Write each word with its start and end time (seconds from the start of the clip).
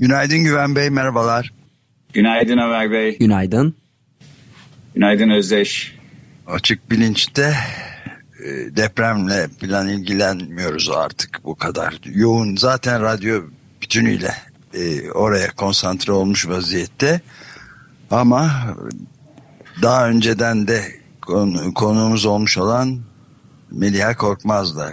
Günaydın 0.00 0.38
Güven 0.38 0.76
Bey, 0.76 0.90
merhabalar. 0.90 1.52
Günaydın 2.12 2.58
Ömer 2.58 2.90
Bey. 2.90 3.18
Günaydın. 3.18 3.76
Günaydın 4.94 5.30
Özdeş. 5.30 5.96
Açık 6.46 6.90
bilinçte 6.90 7.54
e, 8.44 8.76
depremle 8.76 9.48
plan 9.60 9.88
ilgilenmiyoruz 9.88 10.90
artık 10.90 11.40
bu 11.44 11.54
kadar. 11.54 12.00
Yoğun 12.04 12.56
zaten 12.56 13.02
radyo 13.02 13.42
bütünüyle 13.82 14.34
e, 14.74 15.10
oraya 15.10 15.50
konsantre 15.50 16.12
olmuş 16.12 16.48
vaziyette. 16.48 17.20
Ama 18.10 18.50
daha 19.82 20.08
önceden 20.08 20.68
de 20.68 20.84
konu, 21.20 21.74
konuğumuz 21.74 22.26
olmuş 22.26 22.58
olan 22.58 23.00
Meliha 23.70 24.16
Korkmaz'la 24.16 24.92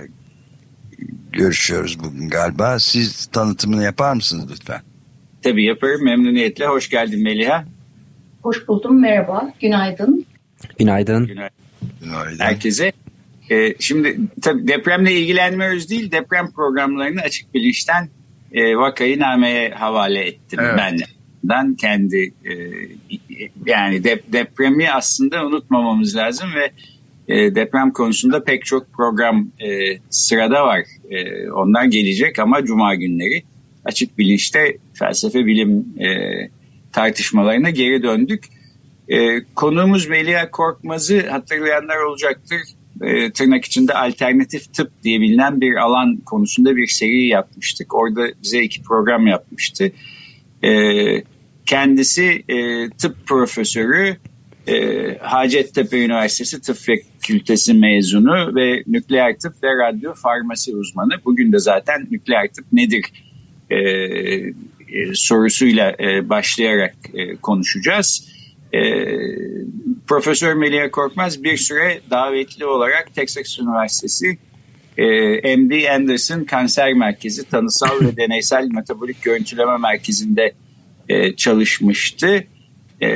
görüşüyoruz 1.31 1.99
bugün 1.99 2.29
galiba. 2.29 2.79
Siz 2.79 3.25
tanıtımını 3.25 3.83
yapar 3.83 4.13
mısınız 4.13 4.51
lütfen? 4.51 4.81
Tabii 5.47 5.65
yaparım 5.65 6.03
memnuniyetle. 6.03 6.65
Hoş 6.65 6.89
geldin 6.89 7.23
Meliha. 7.23 7.65
Hoş 8.41 8.67
buldum. 8.67 9.01
Merhaba. 9.01 9.53
Günaydın. 9.61 10.25
Günaydın. 10.79 11.27
Günaydın. 11.27 11.57
Günaydın. 12.01 12.39
Herkese. 12.39 12.91
Ee, 13.51 13.73
şimdi 13.79 14.17
tabii 14.41 14.67
depremle 14.67 15.13
ilgilenmiyoruz 15.13 15.89
değil, 15.89 16.11
deprem 16.11 16.51
programlarını 16.51 17.21
açık 17.21 17.53
bilinçten 17.53 18.09
e, 18.51 18.77
vakayı 18.77 19.19
nameye 19.19 19.69
havale 19.69 20.27
ettim 20.27 20.59
evet. 20.61 20.73
ben. 20.77 20.97
Ben 21.43 21.75
kendi 21.75 22.33
e, 22.45 22.53
yani 23.65 24.03
dep 24.03 24.33
depremi 24.33 24.91
aslında 24.91 25.45
unutmamamız 25.45 26.15
lazım 26.15 26.49
ve 26.55 26.71
e, 27.33 27.55
deprem 27.55 27.91
konusunda 27.91 28.43
pek 28.43 28.65
çok 28.65 28.93
program 28.93 29.51
e, 29.59 29.97
sırada 30.09 30.65
var. 30.65 30.81
E, 31.09 31.49
onlar 31.51 31.85
gelecek 31.85 32.39
ama 32.39 32.65
cuma 32.65 32.95
günleri 32.95 33.43
açık 33.87 34.17
bilinçte 34.17 34.77
felsefe 34.93 35.45
bilim 35.45 35.85
e, 35.99 36.09
tartışmalarına 36.91 37.69
geri 37.69 38.03
döndük. 38.03 38.43
E, 39.09 39.43
konuğumuz 39.55 40.07
Melia 40.07 40.51
Korkmaz'ı 40.51 41.29
hatırlayanlar 41.29 41.97
olacaktır. 41.97 42.61
E, 43.01 43.31
tırnak 43.31 43.65
içinde 43.65 43.93
alternatif 43.93 44.73
tıp 44.73 44.91
diye 45.03 45.21
bilinen 45.21 45.61
bir 45.61 45.75
alan 45.75 46.17
konusunda 46.17 46.75
bir 46.75 46.87
seri 46.87 47.27
yapmıştık. 47.27 47.95
Orada 47.95 48.27
bize 48.43 48.61
iki 48.61 48.83
program 48.83 49.27
yapmıştı. 49.27 49.91
E, 50.63 50.71
kendisi 51.65 52.43
e, 52.49 52.89
tıp 52.89 53.27
profesörü, 53.27 54.17
e, 54.67 55.17
Hacettepe 55.17 56.05
Üniversitesi 56.05 56.61
Tıp 56.61 56.77
Fakültesi 56.77 57.73
mezunu 57.73 58.55
ve 58.55 58.83
nükleer 58.87 59.39
tıp 59.39 59.63
ve 59.63 59.67
radyo 59.67 60.13
farmasi 60.13 60.75
uzmanı. 60.75 61.13
Bugün 61.25 61.51
de 61.51 61.59
zaten 61.59 62.07
nükleer 62.11 62.47
tıp 62.47 62.65
nedir 62.71 63.05
e, 63.69 63.77
e, 63.77 64.53
sorusuyla 65.13 65.95
e, 65.99 66.29
başlayarak 66.29 66.95
e, 67.13 67.35
konuşacağız. 67.35 68.27
E, 68.73 68.79
Profesör 70.07 70.53
Melia 70.53 70.91
Korkmaz 70.91 71.43
bir 71.43 71.57
süre 71.57 71.99
davetli 72.11 72.65
olarak 72.65 73.15
Texas 73.15 73.59
Üniversitesi 73.59 74.37
e, 74.97 75.55
MD 75.57 75.95
Anderson 75.95 76.43
Kanser 76.43 76.93
Merkezi 76.93 77.49
Tanısal 77.49 78.01
ve 78.01 78.15
Deneysel 78.17 78.67
Metabolik 78.67 79.23
Görüntüleme 79.23 79.77
Merkezi'nde 79.77 80.53
e, 81.09 81.35
çalışmıştı. 81.35 82.43
E, 83.01 83.07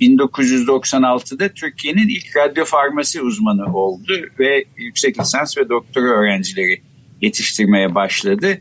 1996'da 0.00 1.48
Türkiye'nin 1.48 2.08
ilk 2.08 2.36
radyo 2.36 2.64
farmasi 2.64 3.20
uzmanı 3.20 3.76
oldu 3.76 4.12
ve 4.38 4.64
yüksek 4.76 5.20
lisans 5.20 5.58
ve 5.58 5.68
doktora 5.68 6.06
öğrencileri 6.06 6.80
yetiştirmeye 7.20 7.94
başladı. 7.94 8.58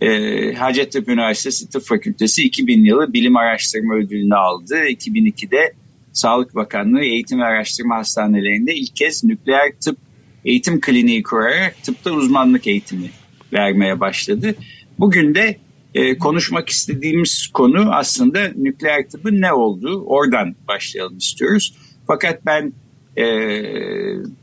E, 0.00 0.52
Hacettepe 0.52 1.12
Üniversitesi 1.12 1.70
Tıp 1.70 1.82
Fakültesi 1.82 2.42
2000 2.42 2.84
yılı 2.84 3.12
bilim 3.12 3.36
araştırma 3.36 3.94
ödülünü 3.94 4.34
aldı. 4.34 4.74
2002'de 4.74 5.72
Sağlık 6.12 6.54
Bakanlığı 6.54 7.04
Eğitim 7.04 7.40
ve 7.40 7.44
Araştırma 7.44 7.96
Hastanelerinde 7.96 8.74
ilk 8.74 8.96
kez 8.96 9.24
nükleer 9.24 9.72
tıp 9.84 9.98
eğitim 10.44 10.80
kliniği 10.80 11.22
kurarak 11.22 11.82
tıpta 11.82 12.10
uzmanlık 12.10 12.66
eğitimi 12.66 13.10
vermeye 13.52 14.00
başladı. 14.00 14.54
Bugün 14.98 15.34
de 15.34 15.56
e, 15.94 16.18
konuşmak 16.18 16.68
istediğimiz 16.68 17.46
konu 17.54 17.94
aslında 17.94 18.40
nükleer 18.56 19.08
tıbbın 19.08 19.40
ne 19.40 19.52
olduğu. 19.52 20.04
Oradan 20.04 20.54
başlayalım 20.68 21.16
istiyoruz. 21.16 21.74
Fakat 22.06 22.46
ben 22.46 22.72
e, 23.16 23.24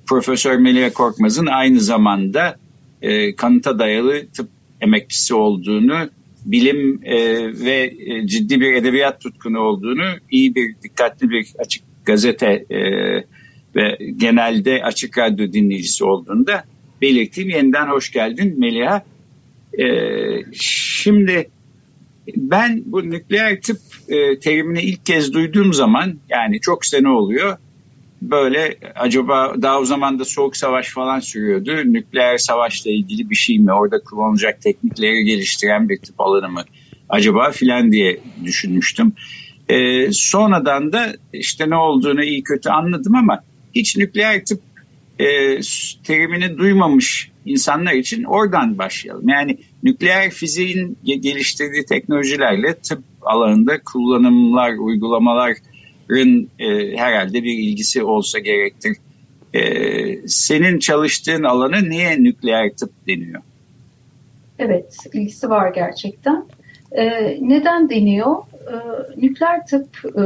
Profesör 0.06 0.58
Melia 0.58 0.94
Korkmaz'ın 0.94 1.46
aynı 1.46 1.80
zamanda 1.80 2.58
e, 3.02 3.36
kanıta 3.36 3.80
dayalı 3.80 4.28
tıp 4.28 4.50
emekçisi 4.84 5.36
olduğunu, 5.36 6.10
bilim 6.46 7.00
e, 7.04 7.18
ve 7.66 7.94
e, 8.06 8.28
ciddi 8.28 8.62
bir 8.62 8.74
edebiyat 8.74 9.22
tutkunu 9.22 9.60
olduğunu, 9.60 10.06
iyi 10.32 10.56
bir, 10.56 10.76
dikkatli 10.84 11.30
bir 11.30 11.48
açık 11.60 11.84
gazete 12.06 12.66
e, 12.70 12.80
ve 13.76 13.98
genelde 14.18 14.84
açık 14.84 15.18
radyo 15.18 15.54
dinleyicisi 15.54 16.06
olduğunu 16.06 16.48
da 16.48 16.64
belirteyim. 17.02 17.50
Yeniden 17.50 17.88
hoş 17.88 18.12
geldin 18.12 18.60
Melia. 18.60 19.02
E, 19.80 19.86
şimdi 20.54 21.50
ben 22.38 22.84
bu 22.86 23.10
nükleer 23.10 23.62
tıp 23.62 23.80
e, 24.08 24.40
terimini 24.40 24.82
ilk 24.82 25.06
kez 25.06 25.34
duyduğum 25.34 25.74
zaman 25.74 26.20
yani 26.30 26.60
çok 26.60 26.86
sene 26.86 27.10
oluyor. 27.10 27.58
Böyle 28.32 28.78
acaba 28.96 29.56
daha 29.62 29.80
o 29.80 29.86
zaman 29.86 30.20
da 30.20 30.26
soğuk 30.26 30.58
savaş 30.58 30.90
falan 30.90 31.20
sürüyordu. 31.20 31.94
Nükleer 31.94 32.38
savaşla 32.38 32.92
ilgili 32.92 33.30
bir 33.30 33.36
şey 33.36 33.60
mi? 33.60 33.74
Orada 33.74 34.00
kullanılacak 34.00 34.62
teknikleri 34.62 35.26
geliştiren 35.26 35.90
bir 35.90 35.98
tıp 35.98 36.22
alanı 36.22 36.50
mı? 36.50 36.64
Acaba 37.10 37.52
filan 37.52 37.92
diye 37.92 38.20
düşünmüştüm. 38.46 39.14
E, 39.70 40.08
sonradan 40.12 40.94
da 40.94 41.14
işte 41.34 41.70
ne 41.70 41.76
olduğunu 41.76 42.24
iyi 42.24 42.44
kötü 42.44 42.70
anladım 42.70 43.16
ama 43.16 43.44
hiç 43.76 43.98
nükleer 43.98 44.46
tıp 44.46 44.62
e, 45.20 45.26
terimini 46.04 46.58
duymamış 46.58 47.32
insanlar 47.46 47.94
için 47.94 48.24
oradan 48.24 48.78
başlayalım. 48.78 49.30
Yani 49.30 49.58
nükleer 49.84 50.30
fiziğin 50.30 50.98
geliştirdiği 51.04 51.86
teknolojilerle 51.86 52.76
tıp 52.80 53.04
alanında 53.22 53.82
kullanımlar, 53.84 54.70
uygulamaların 56.10 56.50
e, 56.60 56.98
herhalde 56.98 57.44
bir 57.44 57.58
ilgisi 57.58 58.04
olsa 58.04 58.40
gerektir. 58.40 58.98
E, 59.54 60.28
senin 60.28 60.80
çalıştığın 60.80 61.44
alana 61.44 61.82
niye 61.82 62.24
nükleer 62.24 62.70
tıp 62.70 62.92
deniyor? 63.08 63.42
Evet, 64.60 64.98
ilgisi 65.14 65.50
var 65.50 65.74
gerçekten. 65.74 66.46
E, 66.92 67.06
neden 67.42 67.90
deniyor? 67.90 68.36
E, 68.54 68.76
nükleer 69.18 69.68
tıp 69.68 69.88
e, 70.18 70.24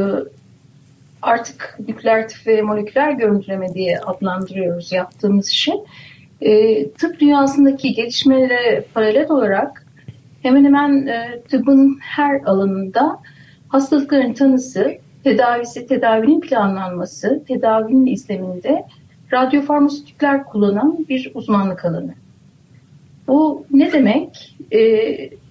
artık 1.22 1.78
nükleer 1.88 2.28
tıp 2.28 2.48
ve 2.48 2.62
moleküler 2.62 3.12
görüntüleme 3.12 3.74
diye 3.74 4.00
adlandırıyoruz 4.00 4.92
yaptığımız 4.92 5.48
şey 5.48 5.76
e, 6.42 6.90
tıp 6.90 7.20
dünyasındaki 7.20 7.94
gelişmelere 7.94 8.86
paralel 8.94 9.30
olarak 9.30 9.86
hemen 10.42 10.66
hemen 10.66 11.08
e, 11.08 11.42
tıbbın 11.50 12.00
her 12.02 12.42
alanında 12.46 13.20
hastalıkların 13.70 14.34
tanısı, 14.34 14.98
tedavisi, 15.28 15.88
tedavinin 15.88 16.42
planlanması, 16.42 17.44
tedavinin 17.48 18.06
izleminde 18.06 18.86
radyofarmasötikler 19.34 20.44
kullanan 20.44 21.06
bir 21.10 21.32
uzmanlık 21.34 21.86
alanı. 21.86 22.14
Bu 23.28 23.66
ne 23.72 23.92
demek? 23.94 24.56
E, 24.74 24.80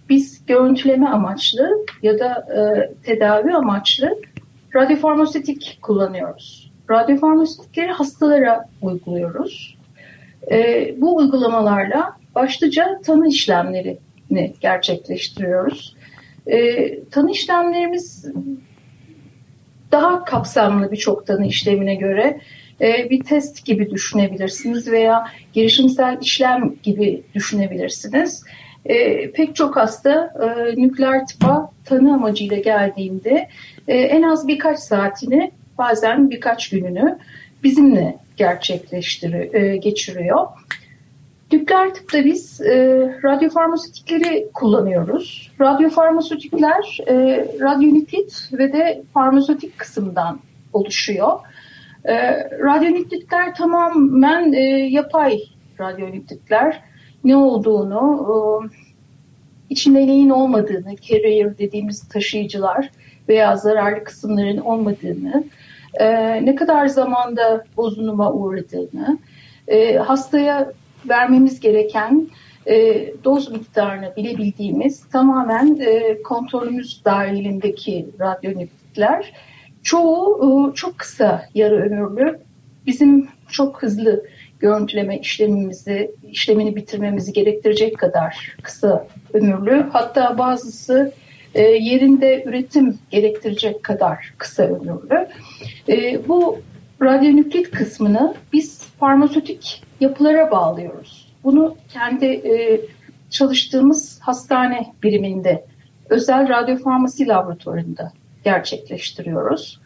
biz 0.09 0.47
görüntüleme 0.47 1.09
amaçlı 1.09 1.71
ya 2.03 2.19
da 2.19 2.47
e, 2.57 2.95
tedavi 3.03 3.55
amaçlı 3.55 4.17
radyofarmasötik 4.75 5.79
kullanıyoruz. 5.83 6.73
Radyofarmasötikleri 6.91 7.93
hastalara 7.93 8.69
uyguluyoruz. 8.83 9.77
E, 10.51 10.95
bu 11.01 11.17
uygulamalarla 11.17 12.17
başlıca 12.35 13.01
tanı 13.05 13.29
işlemlerini 13.29 14.53
gerçekleştiriyoruz. 14.61 15.97
E, 16.47 17.01
tanı 17.05 17.31
işlemlerimiz 17.31 18.27
daha 19.97 20.25
kapsamlı 20.25 20.93
birçok 20.93 21.27
tanı 21.27 21.47
işlemine 21.47 21.95
göre 21.95 22.41
e, 22.81 23.11
bir 23.11 23.25
test 23.25 23.65
gibi 23.65 23.91
düşünebilirsiniz 23.91 24.91
veya 24.91 25.27
girişimsel 25.53 26.19
işlem 26.21 26.75
gibi 26.83 27.23
düşünebilirsiniz. 27.35 28.45
e, 28.85 29.31
pek 29.31 29.57
çok 29.57 29.77
hasta 29.77 30.35
e, 30.43 30.77
nükleer 30.83 31.27
tıpa 31.27 31.71
tanı 31.85 32.15
amacıyla 32.15 32.57
geldiğinde 32.57 33.49
en 33.89 34.23
az 34.23 34.49
birkaç 34.49 34.79
saatini 34.79 35.51
bazen 35.79 36.31
birkaç 36.31 36.69
gününü 36.69 37.19
bizimle 37.63 38.19
gerçekleştiriyor, 38.37 39.75
geçiriyor. 39.75 40.47
Nükleer 41.53 41.95
tıpta 41.95 42.25
biz 42.25 42.61
e, 42.61 42.75
radyofarmasötikleri 43.25 44.49
kullanıyoruz. 44.55 45.53
Radyofarmasötikler 45.61 46.99
e, 47.09 47.15
radyonüklit 47.61 48.49
ve 48.53 48.73
de 48.73 49.03
farmasötik 49.15 49.79
kısımdan 49.79 50.41
oluşuyor. 50.73 51.39
E, 52.05 52.15
radyonüklitler 52.51 53.55
tamamen 53.55 54.53
e, 54.53 54.61
yapay 54.91 55.39
radyonüklitler. 55.81 56.83
Ne 57.25 57.37
olduğunu, 57.37 58.27
e, 58.29 58.37
içinde 59.71 60.07
neyin 60.07 60.31
olmadığını, 60.31 60.97
carrier 60.97 61.59
dediğimiz 61.59 62.09
taşıyıcılar 62.09 62.91
veya 63.29 63.57
zararlı 63.57 64.05
kısımların 64.05 64.59
olmadığını, 64.59 65.45
e, 65.95 66.07
ne 66.47 66.55
kadar 66.55 66.87
zamanda 66.87 67.65
bozunuma 67.77 68.33
uğradığını, 68.33 69.19
e, 69.69 69.97
hastaya 69.97 70.73
vermemiz 71.09 71.61
gereken 71.61 72.29
e, 72.67 73.07
doz 73.25 73.51
miktarını 73.51 74.13
bilebildiğimiz 74.17 75.09
tamamen 75.09 75.79
e, 75.81 76.23
kontrolümüz 76.23 77.05
dahilindeki 77.05 78.07
radyonükleer 78.21 79.33
çoğu 79.83 80.71
e, 80.73 80.75
çok 80.75 80.99
kısa 80.99 81.45
yarı 81.55 81.77
ömürlü. 81.77 82.39
Bizim 82.87 83.29
çok 83.49 83.83
hızlı 83.83 84.25
görüntüleme 84.61 85.19
işlemimizi 85.19 86.11
işlemini 86.29 86.77
bitirmemizi 86.77 87.33
gerektirecek 87.33 87.99
kadar 87.99 88.57
kısa 88.63 89.07
ömürlü. 89.33 89.87
Hatta 89.93 90.39
bazısı 90.39 91.13
e, 91.55 91.63
yerinde 91.63 92.45
üretim 92.47 92.99
gerektirecek 93.11 93.83
kadar 93.83 94.35
kısa 94.39 94.63
ömürlü. 94.63 95.29
E, 95.89 96.29
bu 96.29 96.61
radyonüklit 97.03 97.71
kısmını 97.71 98.35
biz 98.53 98.86
farmasötik 99.01 99.83
yapılara 100.01 100.51
bağlıyoruz. 100.51 101.33
Bunu 101.45 101.77
kendi 101.89 102.27
e, 102.27 102.81
çalıştığımız 103.31 104.21
hastane 104.23 104.93
biriminde 105.03 105.65
özel 106.11 106.49
radyofarmasi 106.49 107.29
laboratuvarında 107.29 108.13
gerçekleştiriyoruz. 108.45 109.81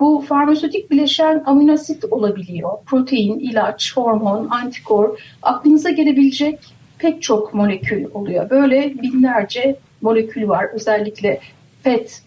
Bu 0.00 0.24
farmasötik 0.28 0.90
bileşen 0.90 1.42
aminoasit 1.46 2.04
olabiliyor. 2.04 2.70
Protein, 2.86 3.38
ilaç, 3.38 3.96
hormon, 3.96 4.48
antikor, 4.50 5.18
aklınıza 5.42 5.90
gelebilecek 5.90 6.58
pek 6.98 7.22
çok 7.22 7.54
molekül 7.54 8.04
oluyor. 8.14 8.50
Böyle 8.50 8.94
binlerce 9.02 9.76
molekül 10.00 10.48
var. 10.48 10.66
Özellikle 10.72 11.40
PET 11.82 12.22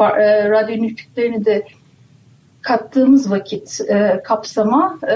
e, 0.00 0.48
radyonüklerini 0.50 1.44
de 1.44 1.66
kattığımız 2.62 3.30
vakit 3.30 3.80
e, 3.88 4.20
kapsama 4.24 4.98
e, 5.10 5.14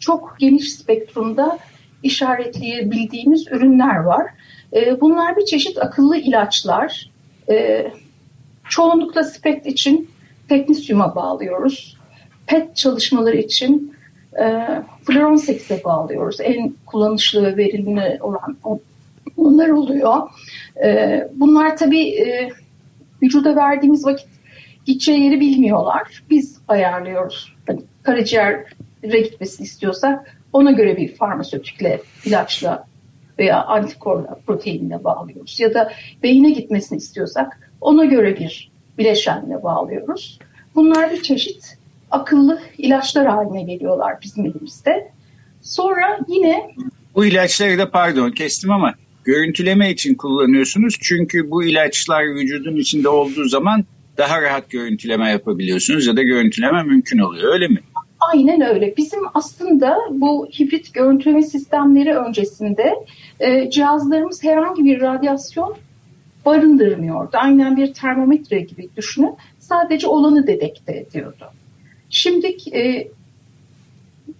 çok 0.00 0.36
geniş 0.38 0.72
spektrumda 0.72 1.58
işaretleyebildiğimiz 2.02 3.46
ürünler 3.46 3.96
var. 3.96 4.26
E, 4.72 5.00
bunlar 5.00 5.36
bir 5.36 5.44
çeşit 5.44 5.78
akıllı 5.78 6.16
ilaçlar. 6.16 7.10
E, 7.50 7.86
çoğunlukla 8.68 9.24
SPECT 9.24 9.66
için 9.66 10.10
teknisyuma 10.48 11.14
bağlıyoruz. 11.14 11.96
PET 12.46 12.76
çalışmaları 12.76 13.36
için 13.36 13.94
e, 14.40 14.66
floron 15.04 15.36
8'e 15.36 15.84
bağlıyoruz. 15.84 16.40
En 16.40 16.74
kullanışlı 16.86 17.42
ve 17.42 17.56
verimli 17.56 18.18
olan 18.20 18.56
onlar 19.36 19.68
oluyor. 19.68 20.16
E, 20.84 21.20
bunlar 21.34 21.76
tabii 21.76 22.08
e, 22.08 22.50
vücuda 23.22 23.56
verdiğimiz 23.56 24.06
vakit 24.06 24.28
gideceği 24.86 25.20
yeri 25.20 25.40
bilmiyorlar. 25.40 26.22
Biz 26.30 26.58
ayarlıyoruz. 26.68 27.54
Hani 27.66 27.80
karaciğere 28.02 28.66
gitmesini 29.02 29.64
istiyorsak 29.64 30.36
ona 30.52 30.70
göre 30.70 30.96
bir 30.96 31.14
farmasötikle, 31.14 32.02
ilaçla 32.24 32.86
veya 33.38 33.64
antikorla, 33.64 34.38
proteinle 34.46 35.04
bağlıyoruz. 35.04 35.60
Ya 35.60 35.74
da 35.74 35.92
beyine 36.22 36.50
gitmesini 36.50 36.98
istiyorsak 36.98 37.70
ona 37.80 38.04
göre 38.04 38.38
bir 38.38 38.70
bileşenle 38.98 39.62
bağlıyoruz. 39.62 40.38
Bunlar 40.74 41.12
bir 41.12 41.22
çeşit 41.22 41.78
akıllı 42.10 42.60
ilaçlar 42.78 43.26
haline 43.26 43.62
geliyorlar 43.62 44.14
bizim 44.22 44.46
elimizde. 44.46 45.10
Sonra 45.62 46.18
yine... 46.28 46.74
Bu 47.14 47.26
ilaçları 47.26 47.78
da 47.78 47.90
pardon 47.90 48.30
kestim 48.30 48.70
ama 48.70 48.94
görüntüleme 49.24 49.90
için 49.90 50.14
kullanıyorsunuz. 50.14 50.96
Çünkü 51.00 51.50
bu 51.50 51.64
ilaçlar 51.64 52.24
vücudun 52.34 52.76
içinde 52.76 53.08
olduğu 53.08 53.48
zaman 53.48 53.84
daha 54.18 54.42
rahat 54.42 54.70
görüntüleme 54.70 55.30
yapabiliyorsunuz 55.30 56.06
ya 56.06 56.16
da 56.16 56.22
görüntüleme 56.22 56.82
mümkün 56.82 57.18
oluyor 57.18 57.52
öyle 57.52 57.68
mi? 57.68 57.80
Aynen 58.20 58.60
öyle. 58.60 58.96
Bizim 58.96 59.20
aslında 59.34 59.98
bu 60.10 60.46
hibrit 60.46 60.94
görüntüleme 60.94 61.42
sistemleri 61.42 62.16
öncesinde 62.16 62.94
e, 63.40 63.70
cihazlarımız 63.70 64.44
herhangi 64.44 64.84
bir 64.84 65.00
radyasyon 65.00 65.76
barındırmıyordu. 66.46 67.30
Aynen 67.32 67.76
bir 67.76 67.94
termometre 67.94 68.60
gibi 68.60 68.88
düşünün. 68.96 69.34
Sadece 69.58 70.06
olanı 70.06 70.46
dedekte 70.46 70.96
ediyordu. 70.96 71.44
Şimdi 72.10 72.56
e, 72.74 73.08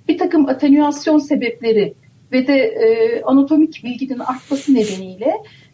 bir 0.08 0.18
takım 0.18 0.48
atenuasyon 0.48 1.18
sebepleri 1.18 1.94
ve 2.32 2.46
de 2.46 2.56
e, 2.58 3.22
anatomik 3.22 3.84
bilginin 3.84 4.18
artması 4.18 4.74
nedeniyle 4.74 5.32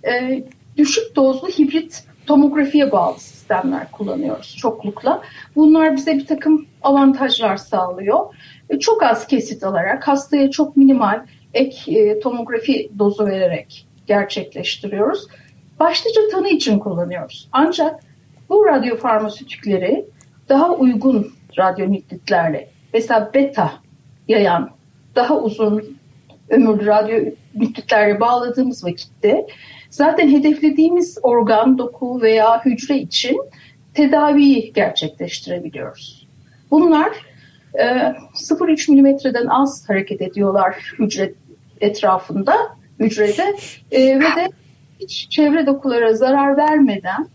e, 0.08 0.44
düşük 0.76 1.16
dozlu 1.16 1.48
hibrit 1.48 2.04
tomografiye 2.26 2.92
bağlı 2.92 3.18
sistemler 3.18 3.90
kullanıyoruz 3.90 4.56
çoklukla. 4.56 5.22
Bunlar 5.56 5.96
bize 5.96 6.14
bir 6.14 6.26
takım 6.26 6.66
avantajlar 6.82 7.56
sağlıyor. 7.56 8.34
E, 8.70 8.78
çok 8.78 9.02
az 9.02 9.26
kesit 9.26 9.64
alarak 9.64 10.08
hastaya 10.08 10.50
çok 10.50 10.76
minimal 10.76 11.26
ek 11.54 12.00
e, 12.00 12.20
tomografi 12.20 12.90
dozu 12.98 13.26
vererek 13.26 13.86
gerçekleştiriyoruz. 14.06 15.26
Başlıca 15.80 16.20
tanı 16.32 16.48
için 16.48 16.78
kullanıyoruz. 16.78 17.48
Ancak 17.52 18.00
bu 18.48 18.66
radyofarmasötikleri 18.66 20.04
daha 20.48 20.70
uygun 20.70 21.32
radyonüklitlerle 21.58 22.68
mesela 22.92 23.30
beta 23.34 23.72
yayan 24.28 24.70
daha 25.14 25.40
uzun 25.40 25.96
ömürlü 26.48 26.86
radyonüklitlerle 26.86 28.20
bağladığımız 28.20 28.84
vakitte 28.84 29.46
zaten 29.96 30.28
hedeflediğimiz 30.28 31.18
organ, 31.22 31.78
doku 31.78 32.22
veya 32.22 32.64
hücre 32.64 32.98
için 32.98 33.40
tedaviyi 33.94 34.72
gerçekleştirebiliyoruz. 34.72 36.26
Bunlar 36.70 37.12
e, 37.74 37.84
0,3 37.84 38.90
milimetreden 38.90 39.46
az 39.46 39.88
hareket 39.88 40.22
ediyorlar 40.22 40.76
hücre 40.98 41.32
etrafında, 41.80 42.54
hücrede 43.00 43.54
e, 43.90 44.18
ve 44.18 44.20
de 44.20 44.48
hiç 45.00 45.30
çevre 45.30 45.66
dokulara 45.66 46.14
zarar 46.14 46.56
vermeden 46.56 47.28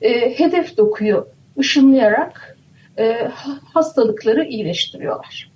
e, 0.00 0.38
hedef 0.38 0.76
dokuyu 0.76 1.28
ışınlayarak 1.58 2.58
e, 2.98 3.30
hastalıkları 3.74 4.44
iyileştiriyorlar. 4.44 5.55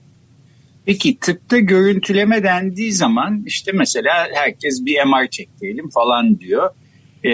Peki 0.90 1.18
tıpta 1.18 1.58
görüntüleme 1.58 2.42
dendiği 2.42 2.92
zaman 2.92 3.42
işte 3.46 3.72
mesela 3.74 4.28
herkes 4.34 4.84
bir 4.84 5.04
MR 5.04 5.30
çektirelim 5.30 5.90
falan 5.90 6.40
diyor. 6.40 6.70
Ee, 7.24 7.30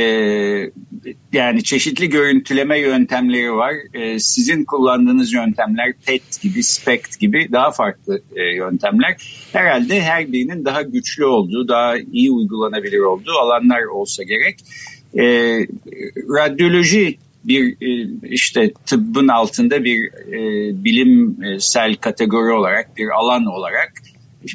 yani 1.33 1.65
çeşitli 1.65 2.09
görüntüleme 2.09 2.79
yöntemleri 2.79 3.53
var. 3.53 3.75
Ee, 3.95 4.19
sizin 4.19 4.65
kullandığınız 4.65 5.33
yöntemler 5.33 5.93
PET 6.07 6.43
gibi, 6.43 6.63
SPECT 6.63 7.21
gibi 7.21 7.49
daha 7.53 7.71
farklı 7.71 8.21
e, 8.37 8.55
yöntemler. 8.55 9.17
Herhalde 9.53 10.03
her 10.03 10.33
birinin 10.33 10.65
daha 10.65 10.83
güçlü 10.83 11.25
olduğu, 11.25 11.69
daha 11.69 11.99
iyi 12.13 12.31
uygulanabilir 12.31 13.01
olduğu 13.01 13.33
alanlar 13.33 13.83
olsa 13.83 14.23
gerek. 14.23 14.57
Ee, 15.19 15.67
radyoloji 16.29 17.19
bir 17.49 17.77
e, 17.81 18.09
işte 18.23 18.73
tıbbın 18.87 19.29
altında 19.29 19.85
bir 19.85 20.05
e, 20.07 20.41
bilimsel 20.85 21.95
kategori 21.95 22.53
olarak 22.53 22.97
bir 22.97 23.09
alan 23.09 23.47
olarak 23.47 23.93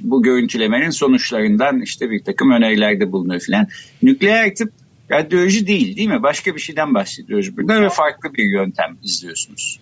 bu 0.02 0.24
görüntülemenin 0.24 0.90
sonuçlarından 0.90 1.82
işte 1.82 2.10
bir 2.10 2.24
takım 2.24 2.52
önerilerde 2.52 3.12
bulunuyor 3.12 3.42
filan. 3.42 3.68
Nükleer 4.04 4.56
tıp 4.56 4.74
radyoloji 5.12 5.68
değil 5.68 5.98
değil 5.98 6.10
mi? 6.10 6.24
Başka 6.24 6.56
bir 6.56 6.60
şeyden 6.60 6.94
bahsediyoruz 6.94 7.58
burada 7.58 7.82
ve 7.82 7.90
farklı 7.90 8.34
bir 8.34 8.44
yöntem 8.44 8.98
izliyorsunuz. 9.04 9.80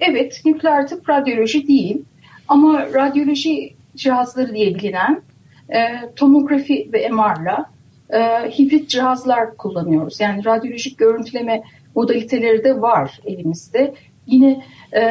Evet 0.00 0.40
nükleer 0.44 0.88
tıp 0.88 1.08
radyoloji 1.08 1.68
değil 1.68 2.02
ama 2.48 2.86
radyoloji 2.94 3.74
cihazları 3.96 4.54
diye 4.54 4.74
bilinen 4.74 5.22
e, 5.68 5.78
tomografi 6.16 6.88
ve 6.92 7.08
MR'la 7.08 7.73
e, 8.14 8.50
hibrit 8.58 8.90
cihazlar 8.90 9.56
kullanıyoruz. 9.56 10.20
Yani 10.20 10.44
radyolojik 10.44 10.98
görüntüleme 10.98 11.62
modaliteleri 11.94 12.64
de 12.64 12.80
var 12.80 13.20
elimizde. 13.24 13.94
Yine 14.26 14.64
e, 14.96 15.02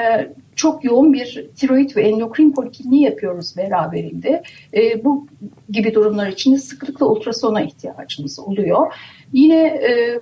çok 0.56 0.84
yoğun 0.84 1.14
bir 1.14 1.50
tiroid 1.56 1.96
ve 1.96 2.02
endokrin 2.02 2.52
polikliniği 2.52 3.04
yapıyoruz 3.04 3.58
beraberinde. 3.58 4.44
E, 4.74 5.04
bu 5.06 5.28
gibi 5.70 5.96
durumlar 5.96 6.28
için 6.28 6.56
sıklıkla 6.56 7.06
ultrasona 7.06 7.62
ihtiyacımız 7.62 8.40
oluyor. 8.40 8.94
Yine 9.34 9.66
e, 9.66 10.20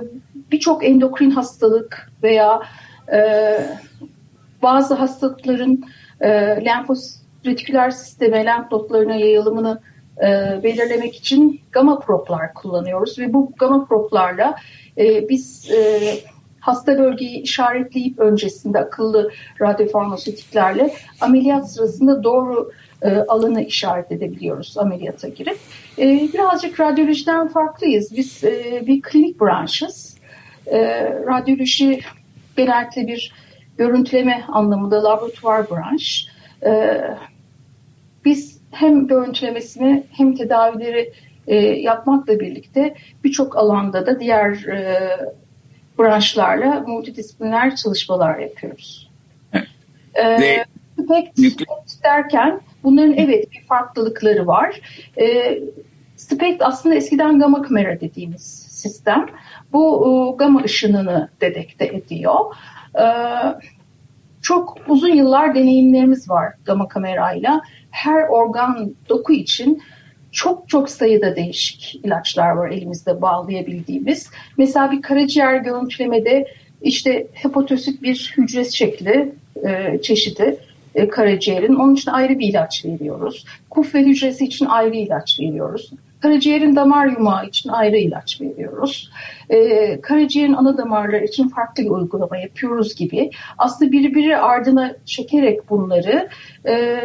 birçok 0.52 0.86
endokrin 0.86 1.32
hastalık 1.32 2.12
veya 2.24 2.62
e, 3.14 3.20
bazı 4.62 4.94
hastalıkların 4.94 5.84
e, 6.22 6.30
lenfosretiküler 6.66 7.90
sisteme, 7.90 8.46
lenf 8.46 8.72
notlarına 8.72 9.16
yayılımını 9.16 9.82
e, 10.22 10.60
belirlemek 10.64 11.16
için 11.16 11.62
gamma 11.72 12.00
proplar 12.00 12.54
kullanıyoruz 12.54 13.20
ve 13.20 13.34
bu 13.34 13.52
gamma 13.58 13.86
proplarla 13.86 14.56
e, 14.98 15.30
biz 15.30 15.72
e, 15.72 16.00
hasta 16.60 17.00
bölgeyi 17.00 17.42
işaretleyip 17.42 18.20
öncesinde 18.20 18.80
akıllı 18.80 19.32
radyofarmasötiklerle 19.62 20.94
ameliyat 21.22 21.72
sırasında 21.72 22.24
doğru 22.24 22.72
alanı 23.28 23.64
işaret 23.64 24.12
edebiliyoruz 24.12 24.78
ameliyata 24.78 25.28
girip. 25.28 25.58
Birazcık 26.34 26.80
radyolojiden 26.80 27.48
farklıyız. 27.48 28.16
Biz 28.18 28.44
bir 28.88 29.02
klinik 29.02 29.42
branşız. 29.42 30.18
Radyoloji 31.28 32.02
genellikle 32.58 33.08
bir 33.08 33.34
görüntüleme 33.78 34.44
anlamında 34.48 35.04
laboratuvar 35.04 35.66
branş. 35.70 36.28
Biz 38.26 38.61
hem 38.72 39.08
görüntülemesini 39.08 40.04
hem 40.12 40.36
tedavileri 40.36 41.14
e, 41.48 41.56
yapmakla 41.58 42.40
birlikte 42.40 42.96
birçok 43.24 43.58
alanda 43.58 44.06
da 44.06 44.20
diğer 44.20 44.68
e, 44.68 45.10
branşlarla 46.00 46.80
multidisipliner 46.88 47.76
çalışmalar 47.76 48.40
yapıyoruz. 48.40 49.12
Evet. 49.54 49.68
Ee, 50.42 50.66
SPECT 51.04 52.04
derken 52.04 52.62
bunların 52.84 53.14
evet 53.14 53.52
bir 53.52 53.62
farklılıkları 53.62 54.48
var. 54.48 54.82
Ee, 55.18 55.60
SPECT 56.16 56.62
aslında 56.62 56.96
eskiden 56.96 57.40
gamma 57.40 57.62
kamera 57.62 58.00
dediğimiz 58.02 58.68
sistem. 58.70 59.26
Bu 59.74 60.08
e, 60.08 60.38
gamma 60.38 60.62
ışınını 60.64 61.30
dedekte 61.42 61.86
ediyor. 61.86 62.40
Ee, 63.00 63.06
çok 64.42 64.78
uzun 64.88 65.16
yıllar 65.16 65.56
deneyimlerimiz 65.56 66.30
var 66.30 66.54
gamma 66.66 66.88
kamerayla. 66.88 67.62
Her 67.92 68.28
organ 68.30 68.94
doku 69.10 69.34
için 69.34 69.82
çok 70.32 70.70
çok 70.70 70.90
sayıda 70.90 71.36
değişik 71.36 72.00
ilaçlar 72.04 72.50
var 72.50 72.70
elimizde 72.70 73.22
bağlayabildiğimiz. 73.22 74.30
Mesela 74.58 74.92
bir 74.92 75.02
karaciğer 75.02 75.56
görüntülemede 75.56 76.48
işte 76.82 77.28
hepatosit 77.34 78.02
bir 78.04 78.34
hücre 78.38 78.66
şekli 78.66 79.34
e, 79.66 80.02
çeşidi 80.02 80.58
e, 80.96 81.08
karaciğerin. 81.08 81.76
Onun 81.76 81.96
için 81.96 82.12
ayrı 82.12 82.40
bir 82.40 82.48
ilaç 82.48 82.86
veriyoruz. 82.86 83.46
Kufve 83.70 84.04
hücresi 84.04 84.46
için 84.46 84.66
ayrı 84.66 84.96
ilaç 84.96 85.40
veriyoruz. 85.40 85.92
Karaciğerin 86.22 86.76
damar 86.76 87.08
yumağı 87.08 87.48
için 87.48 87.70
ayrı 87.70 87.98
ilaç 87.98 88.42
veriyoruz. 88.42 89.12
Ee, 89.50 90.02
karaciğerin 90.02 90.54
ana 90.54 90.78
damarları 90.78 91.26
için 91.26 91.50
farklı 91.50 91.84
bir 91.84 91.90
uygulama 91.90 92.38
yapıyoruz 92.38 92.96
gibi. 92.96 93.32
Aslında 93.58 93.92
birbiri 93.92 94.38
ardına 94.38 94.96
çekerek 95.06 95.70
bunları 95.70 96.30
e, 96.68 96.98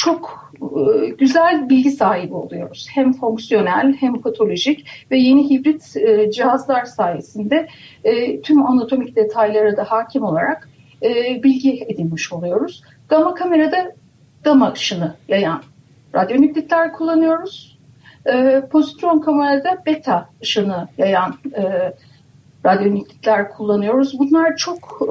çok 0.00 0.52
e, 0.62 1.08
güzel 1.08 1.68
bilgi 1.68 1.90
sahibi 1.90 2.34
oluyoruz. 2.34 2.86
Hem 2.94 3.12
fonksiyonel 3.12 3.96
hem 4.00 4.20
patolojik 4.20 4.86
ve 5.10 5.18
yeni 5.18 5.50
hibrit 5.50 5.96
e, 5.96 6.30
cihazlar 6.30 6.84
sayesinde 6.84 7.68
e, 8.04 8.40
tüm 8.40 8.66
anatomik 8.66 9.16
detaylara 9.16 9.76
da 9.76 9.84
hakim 9.84 10.22
olarak 10.22 10.68
bilgi 11.44 11.86
edinmiş 11.88 12.32
oluyoruz. 12.32 12.82
Gamma 13.08 13.34
kamerada 13.34 13.92
gamma 14.44 14.72
ışını 14.72 15.14
yayan 15.28 15.62
radyonüklitler 16.14 16.92
kullanıyoruz. 16.92 17.78
Pozitron 18.70 19.18
kamerada 19.20 19.82
beta 19.86 20.28
ışını 20.42 20.88
yayan 20.98 21.34
radyonüklitler 22.66 23.50
kullanıyoruz. 23.50 24.18
Bunlar 24.18 24.56
çok 24.56 25.08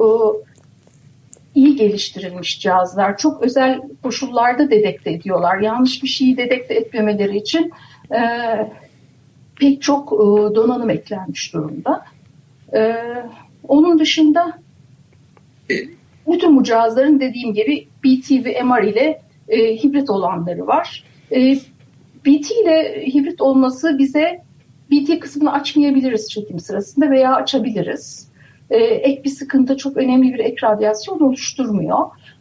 iyi 1.54 1.76
geliştirilmiş 1.76 2.60
cihazlar. 2.60 3.16
Çok 3.16 3.42
özel 3.42 3.80
koşullarda 4.02 4.70
dedekte 4.70 5.10
ediyorlar. 5.10 5.60
Yanlış 5.60 6.02
bir 6.02 6.08
şeyi 6.08 6.36
dedekte 6.36 6.74
etmemeleri 6.74 7.36
için 7.36 7.72
e, 8.12 8.20
pek 9.60 9.82
çok 9.82 10.12
e, 10.12 10.54
donanım 10.54 10.90
eklenmiş 10.90 11.54
durumda. 11.54 12.04
E, 12.74 12.94
onun 13.68 13.98
dışında 13.98 14.58
bütün 16.26 16.56
bu 16.56 16.64
cihazların 16.64 17.20
dediğim 17.20 17.54
gibi 17.54 17.88
BT 18.04 18.30
ve 18.30 18.62
MR 18.62 18.82
ile 18.82 19.22
e, 19.48 19.76
hibrit 19.76 20.10
olanları 20.10 20.66
var. 20.66 21.04
E, 21.32 21.56
BT 22.26 22.50
ile 22.50 23.06
hibrit 23.14 23.40
olması 23.40 23.98
bize 23.98 24.42
BT 24.92 25.20
kısmını 25.20 25.52
açmayabiliriz 25.52 26.30
çekim 26.30 26.58
sırasında 26.58 27.10
veya 27.10 27.34
açabiliriz 27.34 28.29
e, 28.70 28.76
ek 28.78 29.24
bir 29.24 29.30
sıkıntı 29.30 29.76
çok 29.76 29.96
önemli 29.96 30.34
bir 30.34 30.38
ek 30.38 30.66
radyasyon 30.66 31.20
oluşturmuyor. 31.20 31.98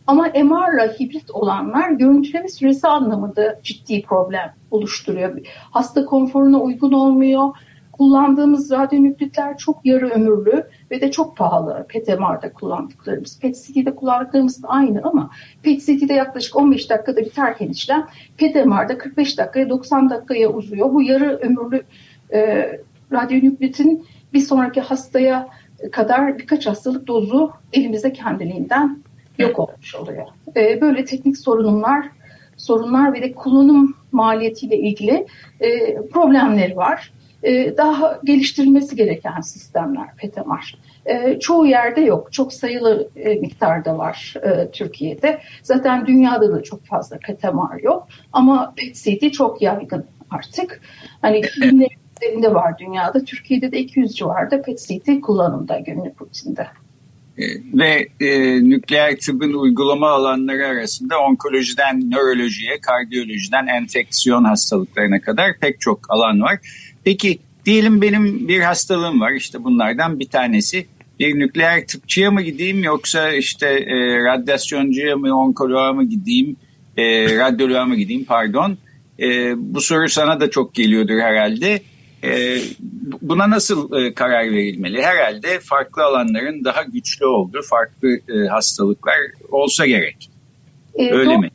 Ama 0.07 0.23
MR'la 0.23 0.87
hibrit 0.99 1.31
olanlar 1.31 1.91
görüntüleme 1.91 2.47
süresi 2.47 2.87
anlamında 2.87 3.59
ciddi 3.63 4.01
problem 4.01 4.53
oluşturuyor. 4.71 5.39
Hasta 5.71 6.05
konforuna 6.05 6.59
uygun 6.59 6.91
olmuyor. 6.91 7.49
Kullandığımız 7.91 8.71
radyonükleitler 8.71 9.57
çok 9.57 9.85
yarı 9.85 10.09
ömürlü 10.09 10.67
ve 10.91 11.01
de 11.01 11.11
çok 11.11 11.37
pahalı 11.37 11.85
PET-MR'da 11.89 12.53
kullandıklarımız. 12.53 13.39
PET-CT'de 13.39 13.95
kullandıklarımız 13.95 14.63
da 14.63 14.67
aynı 14.67 15.01
ama 15.03 15.29
PET-CT'de 15.63 16.13
yaklaşık 16.13 16.55
15 16.55 16.89
dakikada 16.89 17.21
biterken 17.21 17.67
işlem 17.67 18.07
PET-MR'da 18.37 18.97
45 18.97 19.37
dakikaya 19.37 19.69
90 19.69 20.09
dakikaya 20.09 20.49
uzuyor. 20.49 20.93
Bu 20.93 21.01
yarı 21.01 21.37
ömürlü 21.37 21.83
e, 22.33 22.71
radyonükleitin 23.11 24.05
bir 24.33 24.39
sonraki 24.39 24.81
hastaya 24.81 25.49
kadar 25.91 26.37
birkaç 26.39 26.67
hastalık 26.67 27.07
dozu 27.07 27.51
elimizde 27.73 28.13
kendiliğinden 28.13 29.03
yok 29.37 29.59
olmuş 29.59 29.95
oluyor. 29.95 30.27
E, 30.55 30.81
böyle 30.81 31.05
teknik 31.05 31.37
sorunlar 31.37 32.09
sorunlar 32.59 33.13
ve 33.13 33.21
de 33.21 33.33
kullanım 33.33 33.95
maliyetiyle 34.11 34.77
ilgili 34.77 35.25
e, 35.59 35.95
problemleri 35.95 36.77
var. 36.77 37.11
E, 37.43 37.77
daha 37.77 38.19
geliştirilmesi 38.23 38.95
gereken 38.95 39.41
sistemler 39.41 40.15
PETMR. 40.15 40.77
E, 41.05 41.39
çoğu 41.39 41.65
yerde 41.65 42.01
yok. 42.01 42.33
Çok 42.33 42.53
sayılı 42.53 43.09
e, 43.15 43.35
miktarda 43.35 43.97
var 43.97 44.33
e, 44.43 44.71
Türkiye'de. 44.71 45.39
Zaten 45.63 46.05
dünyada 46.05 46.53
da 46.53 46.63
çok 46.63 46.85
fazla 46.85 47.17
PETMR 47.17 47.83
yok. 47.83 48.07
Ama 48.33 48.73
PET-CT 48.77 49.31
çok 49.31 49.61
yaygın 49.61 50.05
artık. 50.31 50.81
Hani 51.21 51.41
ülkelerinde 52.19 52.53
var 52.53 52.79
dünyada. 52.79 53.25
Türkiye'de 53.25 53.71
de 53.71 53.79
200 53.79 54.15
civarında 54.15 54.55
PET-CT 54.61 55.21
kullanımda 55.21 55.79
günlük 55.79 56.21
rutinde. 56.21 56.67
E, 57.37 57.43
ve 57.73 58.07
e, 58.19 58.59
nükleer 58.69 59.19
tıbbın 59.19 59.53
uygulama 59.53 60.09
alanları 60.09 60.67
arasında 60.67 61.19
onkolojiden 61.19 62.11
nörolojiye, 62.11 62.81
kardiyolojiden 62.81 63.67
enfeksiyon 63.67 64.43
hastalıklarına 64.43 65.21
kadar 65.21 65.57
pek 65.61 65.81
çok 65.81 65.99
alan 66.11 66.41
var. 66.41 66.59
Peki 67.03 67.39
diyelim 67.65 68.01
benim 68.01 68.47
bir 68.47 68.59
hastalığım 68.59 69.21
var 69.21 69.31
işte 69.31 69.63
bunlardan 69.63 70.19
bir 70.19 70.29
tanesi. 70.29 70.85
Bir 71.19 71.39
nükleer 71.39 71.87
tıpçıya 71.87 72.31
mı 72.31 72.41
gideyim 72.41 72.83
yoksa 72.83 73.31
işte 73.31 73.67
e, 73.67 74.23
radyasyoncuya 74.23 75.15
mı, 75.15 75.39
onkoloğa 75.39 75.93
mı 75.93 76.03
gideyim, 76.03 76.55
e, 76.97 77.37
radyoloğa 77.37 77.85
mı 77.85 77.95
gideyim 77.95 78.25
pardon. 78.25 78.77
E, 79.19 79.53
bu 79.57 79.81
soru 79.81 80.09
sana 80.09 80.39
da 80.39 80.49
çok 80.49 80.75
geliyordur 80.75 81.19
herhalde. 81.19 81.81
E, 82.23 82.57
buna 83.21 83.49
nasıl 83.49 83.93
e, 83.93 84.13
karar 84.13 84.51
verilmeli? 84.51 85.01
Herhalde 85.01 85.59
farklı 85.59 86.03
alanların 86.03 86.63
daha 86.63 86.83
güçlü 86.83 87.25
olduğu 87.25 87.61
farklı 87.61 88.09
e, 88.09 88.47
hastalıklar 88.47 89.15
olsa 89.51 89.85
gerek. 89.85 90.29
E, 90.95 91.11
Öyle 91.11 91.37
mi? 91.37 91.49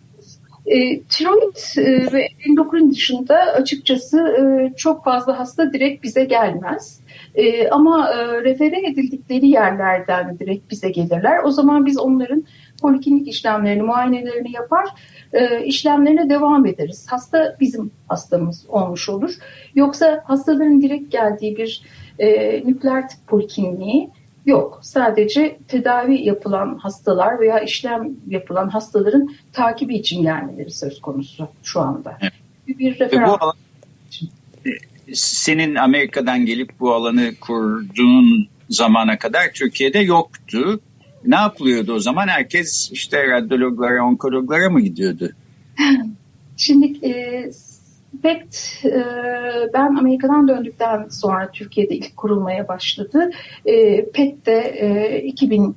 E, 0.67 1.01
tiroid 1.01 1.79
e, 1.79 2.13
ve 2.13 2.29
endokrin 2.49 2.91
dışında 2.91 3.35
açıkçası 3.35 4.19
e, 4.19 4.73
çok 4.77 5.05
fazla 5.05 5.39
hasta 5.39 5.73
direkt 5.73 6.03
bize 6.03 6.25
gelmez. 6.25 7.01
E, 7.35 7.69
ama 7.69 8.11
e, 8.11 8.43
refere 8.43 8.87
edildikleri 8.87 9.49
yerlerden 9.49 10.39
direkt 10.39 10.71
bize 10.71 10.91
gelirler. 10.91 11.45
O 11.45 11.51
zaman 11.51 11.87
biz 11.87 11.99
onların 11.99 12.45
poliklinik 12.83 13.29
işlemlerini, 13.29 13.83
muayenelerini 13.83 14.53
yapar 14.53 14.85
e, 15.35 15.65
işlemlerine 15.65 16.31
devam 16.31 16.67
ederiz. 16.67 17.07
Hasta 17.11 17.57
bizim 17.61 17.91
hastamız 18.09 18.67
olmuş 18.69 19.09
olur. 19.09 19.35
Yoksa 19.75 20.23
hastaların 20.27 20.83
direkt 20.83 21.13
geldiği 21.13 21.57
bir 21.57 21.83
e, 22.19 22.29
nükleer 22.67 23.09
tıp 23.09 23.27
polikliniği 23.27 24.11
yok. 24.47 24.81
Sadece 24.83 25.59
tedavi 25.69 26.23
yapılan 26.23 26.79
hastalar 26.79 27.41
veya 27.41 27.61
işlem 27.61 28.09
yapılan 28.29 28.69
hastaların 28.69 29.35
takibi 29.53 29.95
için 29.95 30.23
gelmeleri 30.23 30.71
söz 30.71 31.01
konusu 31.01 31.49
şu 31.63 31.81
anda. 31.81 32.19
Evet. 32.21 32.33
Bir 32.69 32.99
referans. 32.99 33.31
Bu 33.31 33.45
alan, 33.45 33.55
e, 34.67 34.71
senin 35.15 35.75
Amerika'dan 35.75 36.47
gelip 36.47 36.71
bu 36.81 36.95
alanı 36.95 37.35
kurduğun 37.41 38.49
zamana 38.69 39.19
kadar 39.19 39.53
Türkiye'de 39.55 39.99
yoktu. 39.99 40.81
Ne 41.27 41.37
yapılıyordu 41.37 41.93
o 41.93 41.99
zaman? 41.99 42.29
Herkes 42.29 42.91
işte 42.93 43.29
radyologlara, 43.29 44.05
onkologlara 44.05 44.71
mı 44.71 44.81
gidiyordu? 44.81 45.31
Şimdi 46.57 47.07
e, 47.07 47.45
PET 48.23 48.83
e, 48.85 49.05
ben 49.75 49.97
Amerika'dan 49.97 50.49
döndükten 50.49 51.09
sonra 51.09 51.51
Türkiye'de 51.53 51.95
ilk 51.95 52.17
kurulmaya 52.17 52.69
başladı. 52.69 53.31
E, 53.67 54.05
PET 54.11 54.47
de 54.47 54.59
e, 54.59 55.23
2000 55.23 55.77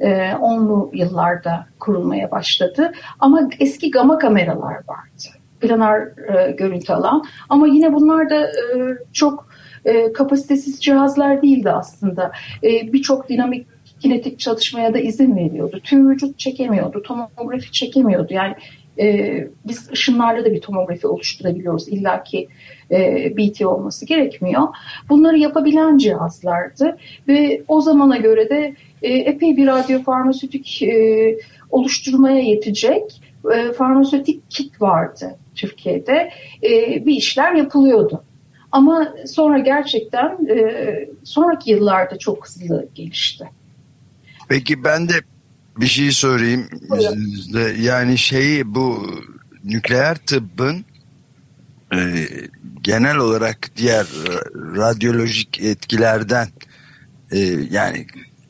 10'lu 0.00 0.90
yıllarda 0.94 1.66
kurulmaya 1.78 2.30
başladı. 2.30 2.92
Ama 3.18 3.48
eski 3.60 3.90
gama 3.90 4.18
kameralar 4.18 4.74
vardı. 4.74 5.24
Planar 5.60 6.00
e, 6.00 6.50
görüntü 6.50 6.92
alan. 6.92 7.24
Ama 7.48 7.66
yine 7.66 7.94
bunlar 7.94 8.30
da 8.30 8.46
e, 8.46 8.98
çok 9.12 9.48
e, 9.84 10.12
kapasitesiz 10.12 10.80
cihazlar 10.80 11.42
değildi 11.42 11.70
aslında. 11.70 12.32
E, 12.62 12.92
Birçok 12.92 13.28
dinamik 13.28 13.66
kinetik 14.00 14.38
çalışmaya 14.38 14.94
da 14.94 14.98
izin 14.98 15.36
veriyordu. 15.36 15.80
Tüm 15.84 16.10
vücut 16.10 16.38
çekemiyordu, 16.38 17.02
tomografi 17.02 17.72
çekemiyordu. 17.72 18.34
Yani 18.34 18.54
e, 18.98 19.46
biz 19.66 19.90
ışınlarla 19.92 20.44
da 20.44 20.52
bir 20.52 20.60
tomografi 20.60 21.06
oluşturabiliyoruz. 21.06 21.88
İlla 21.88 22.22
ki 22.22 22.48
e, 22.90 23.32
BT 23.36 23.66
olması 23.66 24.06
gerekmiyor. 24.06 24.62
Bunları 25.08 25.38
yapabilen 25.38 25.98
cihazlardı 25.98 26.96
ve 27.28 27.62
o 27.68 27.80
zamana 27.80 28.16
göre 28.16 28.48
de 28.48 28.74
e, 29.02 29.12
epey 29.14 29.56
bir 29.56 29.66
radyofarmasötik 29.66 30.82
e, 30.82 31.36
oluşturmaya 31.70 32.40
yetecek 32.40 33.22
e, 33.54 33.72
farmasötik 33.72 34.50
kit 34.50 34.82
vardı 34.82 35.38
Türkiye'de. 35.54 36.30
E, 36.62 37.06
bir 37.06 37.14
işler 37.14 37.52
yapılıyordu. 37.52 38.24
Ama 38.72 39.14
sonra 39.26 39.58
gerçekten 39.58 40.46
e, 40.50 41.08
sonraki 41.24 41.70
yıllarda 41.70 42.18
çok 42.18 42.46
hızlı 42.46 42.88
gelişti. 42.94 43.59
Peki 44.50 44.84
ben 44.84 45.08
de 45.08 45.22
bir 45.76 45.86
şey 45.86 46.12
sorayım. 46.12 46.68
Buyurun. 46.88 47.76
Yani 47.80 48.18
şeyi 48.18 48.74
bu 48.74 49.14
nükleer 49.64 50.16
tıbbın 50.16 50.84
e, 51.94 52.28
genel 52.82 53.16
olarak 53.16 53.70
diğer 53.76 54.06
radyolojik 54.76 55.60
etkilerden 55.60 56.48
e, 57.32 57.38
yani 57.70 58.06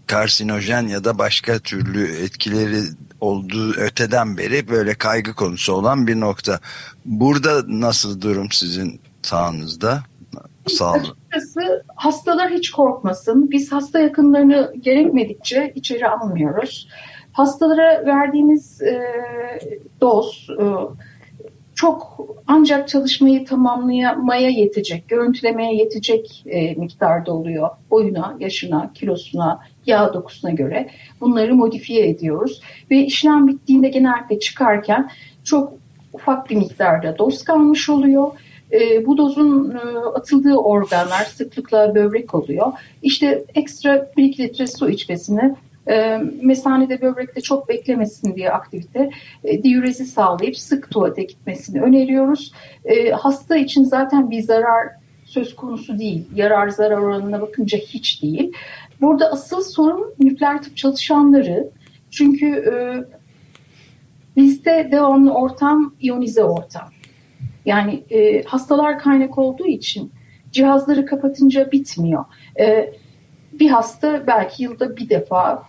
karsinojen 0.07 0.89
ya 0.89 1.05
da 1.05 1.19
başka 1.19 1.59
türlü 1.59 2.17
etkileri 2.17 2.83
olduğu 3.21 3.73
öteden 3.73 4.37
beri 4.37 4.69
böyle 4.69 4.95
kaygı 4.95 5.35
konusu 5.35 5.73
olan 5.73 6.07
bir 6.07 6.21
nokta. 6.21 6.61
Burada 7.05 7.63
nasıl 7.69 8.21
durum 8.21 8.51
sizin 8.53 9.01
sahanızda? 9.23 10.03
Sağ 10.67 10.93
olun. 10.93 11.01
Açıkçası 11.01 11.85
hastalar 11.97 12.51
hiç 12.51 12.71
korkmasın. 12.71 13.51
Biz 13.51 13.73
hasta 13.73 14.01
yakınlarını 14.01 14.73
gerekmedikçe 14.81 15.73
içeri 15.75 16.09
almıyoruz. 16.09 16.89
Hastalara 17.33 18.07
verdiğimiz 18.07 18.83
e, 18.83 19.03
doz 20.01 20.49
e, 20.61 20.65
çok 21.75 22.21
ancak 22.47 22.89
çalışmayı 22.89 23.45
tamamlamaya 23.45 24.49
yetecek, 24.49 25.09
görüntülemeye 25.09 25.75
yetecek 25.75 26.43
e, 26.47 26.75
miktarda 26.75 27.33
oluyor. 27.33 27.69
Boyuna, 27.91 28.37
yaşına, 28.41 28.93
kilosuna, 28.93 29.61
yağ 29.87 30.15
dokusuna 30.15 30.51
göre 30.51 30.91
bunları 31.21 31.55
modifiye 31.55 32.09
ediyoruz. 32.09 32.61
Ve 32.91 32.99
işlem 32.99 33.49
bittiğinde 33.49 33.89
genellikle 33.89 34.39
çıkarken 34.39 35.11
çok 35.45 35.73
ufak 36.13 36.51
bir 36.51 36.57
miktarda 36.57 37.19
doz 37.19 37.45
kalmış 37.45 37.89
oluyor. 37.89 38.33
E, 38.73 39.07
bu 39.07 39.17
dozun 39.17 39.71
e, 39.71 39.99
atıldığı 39.99 40.57
organlar 40.57 41.25
sıklıkla 41.25 41.95
böbrek 41.95 42.35
oluyor. 42.35 42.73
İşte 43.03 43.45
ekstra 43.55 44.11
1 44.17 44.39
litre 44.39 44.67
su 44.67 44.91
içmesini 44.91 45.55
e, 45.89 46.19
mesanede 46.43 47.03
böbrekte 47.03 47.41
çok 47.41 47.69
beklemesin 47.69 48.35
diye 48.35 48.51
aktivite 48.51 49.11
e, 49.45 49.63
diyürezi 49.63 50.07
sağlayıp 50.07 50.57
sık 50.57 50.91
tuvalete 50.91 51.23
gitmesini 51.23 51.83
öneriyoruz. 51.83 52.53
E, 52.85 53.11
hasta 53.11 53.57
için 53.57 53.85
zaten 53.85 54.31
bir 54.31 54.43
zarar 54.43 54.89
söz 55.25 55.57
konusu 55.57 55.99
değil. 55.99 56.25
Yarar 56.35 56.69
zarar 56.69 56.99
oranına 56.99 57.41
bakınca 57.41 57.79
hiç 57.79 58.23
değil. 58.23 58.53
Burada 59.01 59.31
asıl 59.33 59.63
sorun 59.63 60.15
nükleer 60.19 60.63
tıp 60.63 60.77
çalışanları. 60.77 61.71
Çünkü 62.11 62.47
e, 62.47 62.73
bizde 64.37 64.89
devamlı 64.93 65.35
ortam 65.35 65.95
iyonize 66.01 66.45
ortam. 66.45 66.89
Yani 67.67 68.05
e, 68.11 68.43
hastalar 68.43 68.99
kaynak 68.99 69.39
olduğu 69.39 69.67
için 69.67 70.13
cihazları 70.53 71.07
kapatınca 71.07 71.73
bitmiyor. 71.73 72.25
E, 72.59 72.93
bir 73.53 73.71
hasta 73.71 74.27
belki 74.27 74.63
yılda 74.63 74.97
bir 74.97 75.09
defa 75.09 75.63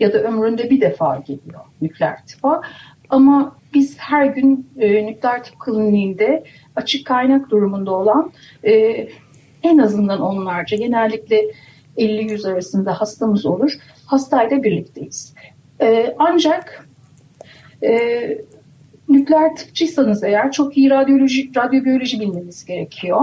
ya 0.00 0.12
da 0.12 0.18
ömründe 0.18 0.70
bir 0.70 0.80
defa 0.80 1.16
geliyor 1.16 1.60
nükleer 1.80 2.26
tıpa. 2.26 2.62
Ama 3.10 3.56
biz 3.74 3.98
her 3.98 4.26
gün 4.26 4.70
e, 4.78 5.06
nükleer 5.06 5.44
tıp 5.44 5.60
kliniğinde 5.60 6.44
açık 6.76 7.06
kaynak 7.06 7.50
durumunda 7.50 7.90
olan 7.90 8.32
e, 8.64 8.72
en 9.62 9.78
azından 9.78 10.20
onlarca 10.20 10.76
genellikle 10.76 11.42
50-100 11.98 12.52
arasında 12.52 13.00
hastamız 13.00 13.46
olur. 13.46 13.72
Hastayla 14.06 14.62
birlikteyiz. 14.62 15.34
E, 15.80 16.14
ancak 16.18 16.88
e, 17.82 17.90
nükleer 19.08 19.56
tıpçıysanız 19.56 20.24
eğer 20.24 20.52
çok 20.52 20.76
iyi 20.76 20.90
radyoloji, 20.90 21.50
radyobiyoloji 21.56 22.20
bilmeniz 22.20 22.64
gerekiyor. 22.64 23.20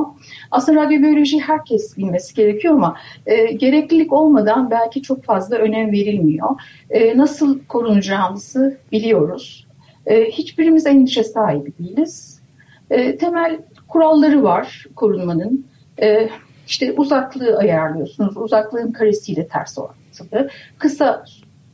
Aslında 0.51 0.85
radyobiyoloji 0.85 1.39
herkes 1.39 1.97
bilmesi 1.97 2.35
gerekiyor 2.35 2.73
ama 2.73 2.97
e, 3.25 3.51
gereklilik 3.51 4.13
olmadan 4.13 4.71
belki 4.71 5.01
çok 5.01 5.23
fazla 5.23 5.55
önem 5.55 5.91
verilmiyor. 5.91 6.49
E, 6.89 7.17
nasıl 7.17 7.59
korunacağımızı 7.65 8.77
biliyoruz. 8.91 9.67
E, 10.05 10.25
hiçbirimiz 10.25 10.85
endişe 10.85 11.23
sahibi 11.23 11.73
değiliz. 11.79 12.41
E, 12.89 13.17
temel 13.17 13.59
kuralları 13.87 14.43
var 14.43 14.85
korunmanın. 14.95 15.65
E, 16.01 16.29
işte 16.67 16.91
uzaklığı 16.91 17.57
ayarlıyorsunuz. 17.57 18.37
Uzaklığın 18.37 18.91
karesiyle 18.91 19.47
ters 19.47 19.77
orantılı. 19.77 20.49
Kısa 20.77 21.25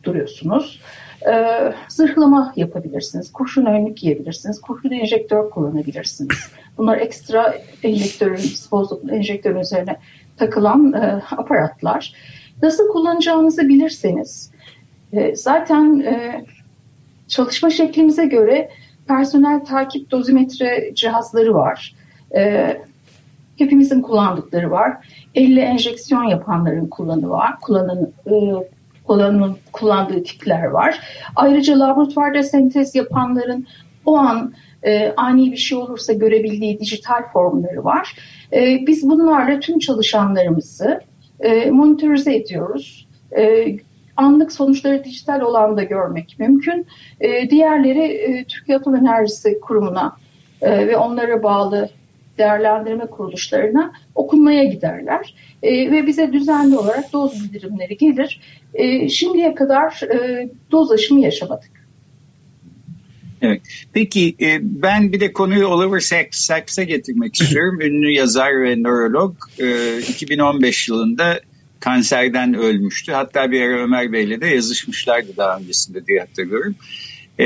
duruyorsunuz. 0.04 0.82
Ee, 1.26 1.74
zırhlama 1.88 2.54
yapabilirsiniz. 2.56 3.32
Kurşun 3.32 3.66
önlük 3.66 3.98
giyebilirsiniz. 3.98 4.62
Kurşun 4.62 4.90
enjektör 4.90 5.50
kullanabilirsiniz. 5.50 6.38
Bunlar 6.78 6.98
ekstra 6.98 7.56
enjektörün, 7.84 8.42
enjektörün 9.10 9.60
üzerine 9.60 9.98
takılan 10.38 10.94
e, 10.94 11.22
aparatlar. 11.38 12.14
Nasıl 12.64 12.88
kullanacağınızı 12.88 13.62
bilirseniz 13.70 14.52
e, 15.14 15.36
zaten 15.36 16.00
e, 16.00 16.46
çalışma 17.28 17.70
şeklimize 17.70 18.26
göre 18.26 18.70
personel 19.08 19.66
takip 19.66 20.12
dozimetre 20.12 20.92
cihazları 20.96 21.54
var. 21.54 21.96
E, 22.36 22.74
hepimizin 23.58 24.02
kullandıkları 24.02 24.72
var. 24.72 24.98
Elle 25.36 25.62
enjeksiyon 25.62 26.24
yapanların 26.24 26.88
kullanı 26.88 27.30
var. 27.30 27.60
Kullanın, 27.62 28.14
e, 28.26 28.34
kullanım, 29.08 29.58
kullandığı 29.72 30.24
tipler 30.24 30.63
var. 30.63 31.00
Ayrıca 31.36 31.80
laboratuvarda 31.80 32.43
sentez 32.43 32.96
yapanların 32.96 33.67
o 34.06 34.17
an 34.17 34.54
e, 34.84 35.13
ani 35.17 35.52
bir 35.52 35.58
şey 35.58 35.78
olursa 35.78 36.13
görebildiği 36.13 36.80
dijital 36.80 37.24
formları 37.34 37.84
var. 37.84 38.17
E, 38.54 38.88
biz 38.88 39.10
bunlarla 39.10 39.60
tüm 39.60 39.80
çalışanlarımızı 39.80 41.02
e, 41.39 41.72
monitörize 41.72 42.36
ediyoruz. 42.36 43.08
E, 43.38 43.67
anlık 44.17 44.52
sonuçları 44.52 45.04
dijital 45.04 45.41
olanda 45.41 45.84
görmek 45.84 46.36
mümkün. 46.39 46.88
E, 47.20 47.50
diğerleri 47.50 48.04
e, 48.04 48.46
Türkiye 48.46 48.78
Atom 48.78 48.96
Enerjisi 48.96 49.60
Kurumu'na 49.60 50.15
e, 50.62 50.88
ve 50.88 50.98
onlara 50.98 51.43
bağlı 51.43 51.89
değerlendirme 52.38 53.06
kuruluşlarına 53.06 53.91
okunmaya 54.15 54.63
giderler. 54.63 55.36
E, 55.63 55.91
ve 55.91 56.08
bize 56.08 56.34
düzenli 56.34 56.78
olarak 56.78 57.13
doz 57.13 57.43
bildirimleri 57.43 57.98
gelir. 57.98 58.41
E, 58.74 59.10
şimdiye 59.10 59.56
kadar 59.56 60.02
e, 60.04 60.50
doz 60.72 60.91
aşımı 60.91 61.20
yaşamadık. 61.20 61.78
Evet. 63.41 63.62
Peki 63.93 64.36
e, 64.41 64.60
ben 64.62 65.13
bir 65.13 65.20
de 65.20 65.34
konuyu 65.34 65.67
Oliver 65.67 66.00
Sacks, 66.00 66.39
Sacks'a 66.39 66.84
getirmek 66.84 67.36
istiyorum. 67.41 67.82
Ünlü 67.82 68.12
yazar 68.12 68.63
ve 68.63 68.76
nörolog 68.84 69.36
e, 69.60 69.98
2015 70.00 70.89
yılında 70.89 71.39
kanserden 71.80 72.54
ölmüştü. 72.54 73.12
Hatta 73.12 73.52
bir 73.52 73.62
ara 73.62 73.84
Ömer 73.84 74.12
Bey'le 74.12 74.41
de 74.41 74.48
yazışmışlardı 74.48 75.38
daha 75.38 75.58
öncesinde 75.58 76.08
diye 76.08 76.20
hatırlıyorum. 76.20 76.76
E, 77.39 77.46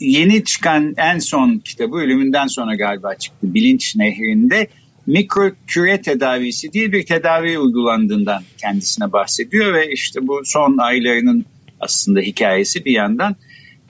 yeni 0.00 0.44
çıkan 0.44 0.94
en 0.96 1.18
son 1.18 1.58
kitabı 1.58 1.96
ölümünden 1.96 2.46
sonra 2.46 2.74
galiba 2.74 3.14
çıktı. 3.14 3.54
Bilinç 3.54 3.96
Nehri'nde 3.96 4.68
mikro 5.08 5.50
küre 5.66 6.02
tedavisi 6.02 6.72
diye 6.72 6.92
bir 6.92 7.06
tedavi 7.06 7.58
uygulandığından 7.58 8.42
kendisine 8.58 9.12
bahsediyor 9.12 9.74
ve 9.74 9.92
işte 9.92 10.26
bu 10.26 10.40
son 10.44 10.78
aylarının 10.78 11.44
aslında 11.80 12.20
hikayesi 12.20 12.84
bir 12.84 12.92
yandan. 12.92 13.36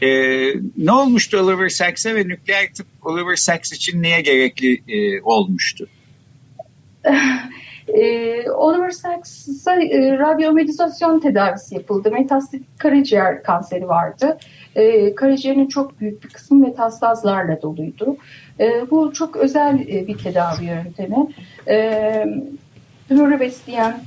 Ee, 0.02 0.52
ne 0.76 0.92
olmuştu 0.92 1.38
Oliver 1.38 1.68
Sacks'e 1.68 2.14
ve 2.14 2.28
nükleer 2.28 2.74
tıp 2.74 2.86
Oliver 3.02 3.36
Sacks 3.36 3.72
için 3.72 4.02
niye 4.02 4.20
gerekli 4.20 4.82
e, 4.88 5.22
olmuştu? 5.22 5.88
E, 7.88 8.50
Oliver 8.50 8.90
Sacks'a 8.90 9.74
e, 9.74 10.18
radyomedizasyon 10.18 11.20
tedavisi 11.20 11.74
yapıldı. 11.74 12.10
Metastatik 12.10 12.78
karaciğer 12.78 13.42
kanseri 13.42 13.88
vardı. 13.88 14.38
E, 14.78 15.14
karaciğerin 15.14 15.66
çok 15.66 16.00
büyük 16.00 16.24
bir 16.24 16.28
kısmı 16.28 16.58
metastazlarla 16.58 17.62
doluydu. 17.62 18.16
E, 18.60 18.90
bu 18.90 19.12
çok 19.12 19.36
özel 19.36 19.80
e, 19.80 20.06
bir 20.06 20.18
tedavi 20.18 20.64
yöntemi. 20.64 21.26
E, 21.68 22.26
tümörü 23.08 23.40
besleyen 23.40 24.00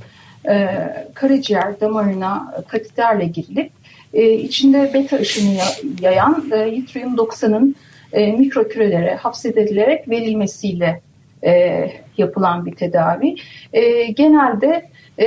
e, 0.48 0.68
karaciğer 1.14 1.80
damarına 1.80 2.54
kateterle 2.68 3.24
girilip 3.24 3.72
e, 4.14 4.32
içinde 4.32 4.90
beta 4.94 5.16
ışını 5.16 5.58
yayan 6.00 6.44
e, 6.52 6.68
yttrium 6.68 7.14
90'ın 7.14 7.74
e, 8.12 8.32
mikro 8.32 8.68
kürelere 8.68 9.14
hapsedilerek 9.14 10.08
verilmesiyle 10.08 11.00
e, 11.44 11.86
yapılan 12.18 12.66
bir 12.66 12.74
tedavi. 12.74 13.34
E, 13.72 14.04
genelde 14.04 14.90
e, 15.18 15.26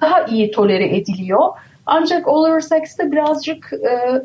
daha 0.00 0.24
iyi 0.24 0.50
tolere 0.50 0.96
ediliyor. 0.96 1.48
Ancak 1.90 2.28
Oliver 2.28 2.60
Sacks'te 2.60 3.12
birazcık 3.12 3.72
e, 3.72 4.22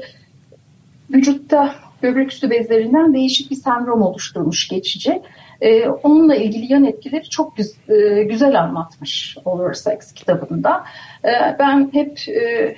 vücutta 1.14 1.76
böbrek 2.04 2.32
üstü 2.32 2.50
bezlerinden 2.50 3.14
değişik 3.14 3.52
bir 3.52 3.56
sendrom 3.56 4.02
oluşturmuş 4.02 4.68
geçici. 4.68 5.22
E, 5.62 5.88
onunla 5.88 6.36
ilgili 6.36 6.74
yan 6.74 6.84
etkileri 6.84 7.30
çok 7.30 7.58
güz, 7.58 7.76
e, 7.90 8.24
güzel 8.24 8.62
anlatmış 8.62 9.38
Oliver 9.46 9.74
Sacks 9.74 10.12
kitabında. 10.12 10.84
E, 11.26 11.30
ben 11.60 11.90
hep 11.94 12.30
e, 12.30 12.76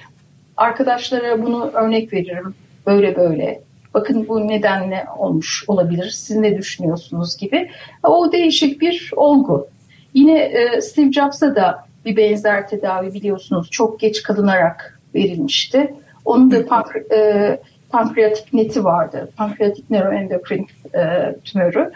arkadaşlara 0.57 1.41
bunu 1.41 1.71
örnek 1.73 2.13
veririm. 2.13 2.55
Böyle 2.85 3.15
böyle 3.15 3.61
bakın 3.93 4.27
bu 4.27 4.47
nedenle 4.47 5.05
olmuş 5.17 5.65
olabilir, 5.67 6.09
siz 6.09 6.37
ne 6.37 6.57
düşünüyorsunuz 6.57 7.37
gibi. 7.37 7.69
O 8.03 8.31
değişik 8.31 8.81
bir 8.81 9.11
olgu. 9.15 9.67
Yine 10.13 10.39
e, 10.39 10.81
Steve 10.81 11.11
Jobs'a 11.11 11.55
da 11.55 11.85
bir 12.05 12.17
benzer 12.17 12.67
tedavi 12.67 13.13
biliyorsunuz 13.13 13.71
çok 13.71 13.99
geç 13.99 14.23
kalınarak 14.23 14.99
verilmişti. 15.15 15.93
Onun 16.25 16.51
da 16.51 16.65
pankre, 16.65 17.03
e, 17.15 17.59
pankreatik 17.89 18.53
neti 18.53 18.83
vardı. 18.83 19.29
Pankreatik 19.37 19.89
neuroendokrin 19.89 20.67
e, 20.95 21.35
tümörü. 21.45 21.91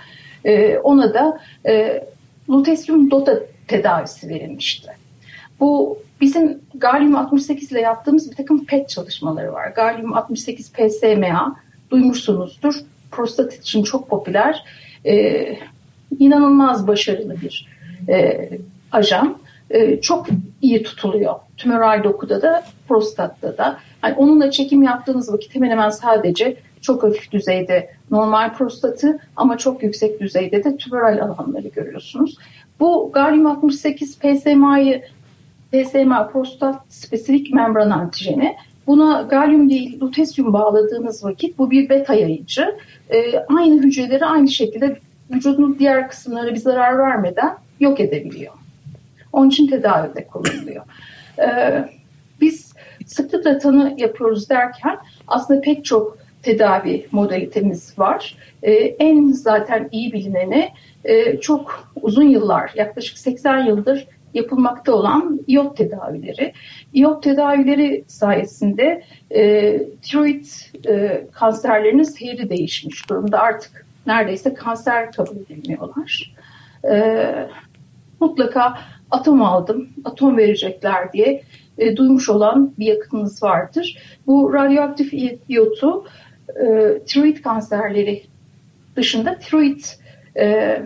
E, 0.45 0.77
ona 0.77 1.13
da 1.13 1.39
e, 1.65 2.03
lutesyum 2.49 3.11
dota 3.11 3.39
tedavisi 3.67 4.29
verilmişti. 4.29 4.91
Bu 5.59 5.99
bizim 6.21 6.61
galyum 6.75 7.15
68 7.15 7.71
ile 7.71 7.81
yaptığımız 7.81 8.31
bir 8.31 8.35
takım 8.35 8.65
PET 8.65 8.89
çalışmaları 8.89 9.53
var. 9.53 9.67
Galyum 9.67 10.13
68 10.13 10.73
PSMA 10.73 11.55
duymuşsunuzdur. 11.91 12.75
Prostat 13.11 13.53
için 13.53 13.83
çok 13.83 14.09
popüler, 14.09 14.63
e, 15.05 15.45
inanılmaz 16.19 16.87
başarılı 16.87 17.35
bir 17.41 17.67
e, 18.09 18.49
ajan. 18.91 19.37
E, 19.69 20.01
çok 20.01 20.27
iyi 20.61 20.83
tutuluyor. 20.83 21.35
Tümöral 21.57 22.03
dokuda 22.03 22.41
da, 22.41 22.63
prostatta 22.87 23.57
da. 23.57 23.77
Yani 24.03 24.15
onunla 24.15 24.51
çekim 24.51 24.83
yaptığınız 24.83 25.33
vakit 25.33 25.55
hemen 25.55 25.69
hemen 25.69 25.89
sadece 25.89 26.57
çok 26.81 27.03
hafif 27.03 27.31
düzeyde 27.31 27.89
normal 28.11 28.53
prostatı 28.53 29.19
ama 29.35 29.57
çok 29.57 29.83
yüksek 29.83 30.19
düzeyde 30.19 30.63
de 30.63 30.77
tümöral 30.77 31.21
alanları 31.21 31.67
görüyorsunuz. 31.67 32.37
Bu 32.79 33.11
galyum 33.13 33.45
68 33.45 34.19
PSMA'yı 34.19 35.03
PSMA 35.71 36.27
prostat 36.27 36.81
spesifik 36.89 37.53
membran 37.53 37.89
antijeni 37.89 38.55
Buna 38.89 39.21
galyum 39.21 39.69
değil 39.69 40.01
lutesyum 40.01 40.53
bağladığınız 40.53 41.23
vakit 41.23 41.57
bu 41.57 41.71
bir 41.71 41.89
beta 41.89 42.13
yayıcı. 42.13 42.75
E, 43.09 43.39
aynı 43.39 43.83
hücreleri 43.83 44.25
aynı 44.25 44.47
şekilde 44.47 44.99
vücudun 45.31 45.75
diğer 45.79 46.09
kısımları 46.09 46.53
bir 46.53 46.59
zarar 46.59 46.97
vermeden 46.97 47.55
yok 47.79 47.99
edebiliyor. 47.99 48.53
Onun 49.39 49.49
için 49.49 49.67
tedavide 49.67 50.27
kullanılıyor. 50.27 50.85
E, 51.39 51.45
biz 52.41 52.73
sıklıkla 53.05 53.57
tanı 53.57 53.95
yapıyoruz 53.97 54.49
derken 54.49 54.97
aslında 55.27 55.61
pek 55.61 55.85
çok 55.85 56.17
tedavi 56.43 57.07
modalitemiz 57.11 57.99
var. 57.99 58.37
E, 58.63 58.71
en 58.73 59.31
zaten 59.31 59.89
iyi 59.91 60.13
bilineni 60.13 60.69
e, 61.05 61.39
çok 61.39 61.91
uzun 62.01 62.23
yıllar, 62.29 62.71
yaklaşık 62.75 63.17
80 63.17 63.65
yıldır 63.65 64.07
yapılmakta 64.33 64.93
olan 64.93 65.39
iot 65.47 65.77
tedavileri. 65.77 66.53
İyot 66.93 67.23
tedavileri 67.23 68.03
sayesinde 68.07 69.03
e, 69.31 69.41
tiroid 70.01 70.45
e, 70.87 71.25
kanserlerinin 71.31 72.03
seyri 72.03 72.49
değişmiş 72.49 73.09
durumda. 73.09 73.39
Artık 73.39 73.85
neredeyse 74.05 74.53
kanser 74.53 75.11
kabul 75.11 75.35
edilmiyorlar. 75.35 76.35
E, 76.91 77.25
mutlaka 78.19 78.77
atom 79.11 79.41
aldım, 79.41 79.89
atom 80.05 80.37
verecekler 80.37 81.13
diye 81.13 81.43
e, 81.77 81.97
duymuş 81.97 82.29
olan 82.29 82.73
bir 82.79 82.85
yakınınız 82.85 83.43
vardır. 83.43 83.97
Bu 84.27 84.53
radyoaktif 84.53 85.13
iyotu 85.49 86.05
e, 86.49 86.99
tiroid 87.05 87.37
kanserleri 87.37 88.23
dışında 88.95 89.39
tiroid 89.39 89.79
e, 90.37 90.77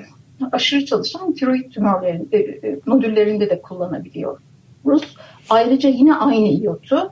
aşırı 0.51 0.85
çalışan 0.85 1.33
tiroid 1.33 1.71
tümörlerin, 1.71 2.29
e, 2.31 2.37
e, 2.37 2.79
nodüllerinde 2.87 3.49
de 3.49 3.61
kullanabiliyoruz. 3.61 5.17
Ayrıca 5.49 5.89
yine 5.89 6.15
aynı 6.15 6.47
iyotu 6.47 7.11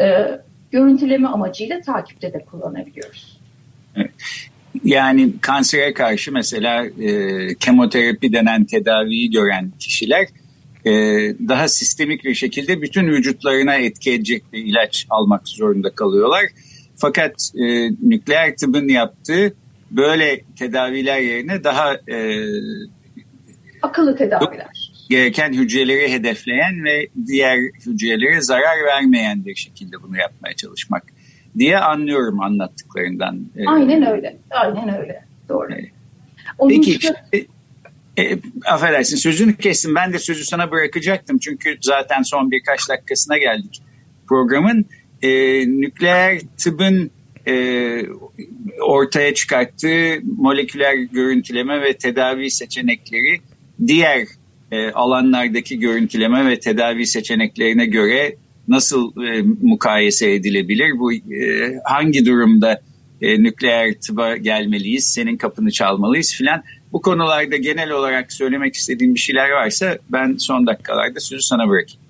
e, 0.00 0.38
görüntüleme 0.70 1.28
amacıyla 1.28 1.80
takipte 1.80 2.32
de 2.32 2.44
kullanabiliyoruz. 2.44 3.40
Yani 4.84 5.32
kansere 5.40 5.94
karşı 5.94 6.32
mesela 6.32 6.86
e, 6.86 7.54
kemoterapi 7.54 8.32
denen 8.32 8.64
tedaviyi 8.64 9.30
gören 9.30 9.72
kişiler 9.78 10.26
e, 10.86 10.92
daha 11.48 11.68
sistemik 11.68 12.24
bir 12.24 12.34
şekilde 12.34 12.82
bütün 12.82 13.06
vücutlarına 13.06 13.74
etki 13.74 14.12
edecek 14.12 14.44
bir 14.52 14.64
ilaç 14.64 15.06
almak 15.10 15.48
zorunda 15.48 15.90
kalıyorlar. 15.90 16.44
Fakat 16.96 17.50
e, 17.54 17.90
nükleer 17.90 18.56
tıbbın 18.56 18.88
yaptığı 18.88 19.54
böyle 19.90 20.40
tedaviler 20.58 21.20
yerine 21.20 21.64
daha 21.64 21.94
e, 21.94 22.44
akıllı 23.82 24.16
tedaviler 24.16 24.66
gereken 25.10 25.52
hücreleri 25.52 26.12
hedefleyen 26.12 26.84
ve 26.84 27.06
diğer 27.26 27.58
hücrelere 27.86 28.40
zarar 28.40 28.84
vermeyen 28.86 29.44
bir 29.44 29.54
şekilde 29.54 30.02
bunu 30.02 30.16
yapmaya 30.18 30.56
çalışmak 30.56 31.02
diye 31.58 31.78
anlıyorum 31.78 32.40
anlattıklarından. 32.40 33.46
E, 33.56 33.66
Aynen 33.66 34.06
öyle. 34.06 34.36
Aynen 34.50 35.00
öyle. 35.00 35.24
Doğru. 35.48 35.72
Evet. 35.72 35.90
Peki 36.68 36.90
işte, 36.90 37.14
e, 38.18 38.38
affedersin 38.64 39.16
sözünü 39.16 39.56
kestim. 39.56 39.94
Ben 39.94 40.12
de 40.12 40.18
sözü 40.18 40.44
sana 40.44 40.70
bırakacaktım. 40.70 41.38
Çünkü 41.38 41.78
zaten 41.80 42.22
son 42.22 42.50
birkaç 42.50 42.88
dakikasına 42.88 43.38
geldik 43.38 43.82
programın. 44.28 44.84
E, 45.22 45.30
nükleer 45.66 46.40
tıbbın 46.58 47.10
e, 47.48 48.02
ortaya 48.82 49.34
çıkarttığı 49.34 50.18
moleküler 50.36 50.94
görüntüleme 50.94 51.82
ve 51.82 51.96
tedavi 51.96 52.50
seçenekleri 52.50 53.40
diğer 53.86 54.26
e, 54.72 54.90
alanlardaki 54.90 55.78
görüntüleme 55.78 56.50
ve 56.50 56.60
tedavi 56.60 57.06
seçeneklerine 57.06 57.86
göre 57.86 58.36
nasıl 58.68 59.22
e, 59.24 59.42
mukayese 59.62 60.32
edilebilir? 60.32 60.98
Bu 60.98 61.12
e, 61.12 61.18
hangi 61.84 62.26
durumda 62.26 62.80
e, 63.22 63.42
nükleer 63.42 63.94
tıba 64.00 64.36
gelmeliyiz, 64.36 65.06
senin 65.06 65.36
kapını 65.36 65.70
çalmalıyız 65.70 66.34
filan. 66.34 66.62
Bu 66.92 67.02
konularda 67.02 67.56
genel 67.56 67.90
olarak 67.90 68.32
söylemek 68.32 68.74
istediğim 68.74 69.14
bir 69.14 69.20
şeyler 69.20 69.50
varsa 69.50 69.98
ben 70.08 70.36
son 70.36 70.66
dakikalarda 70.66 71.20
sözü 71.20 71.42
sana 71.42 71.68
bırakayım. 71.68 72.00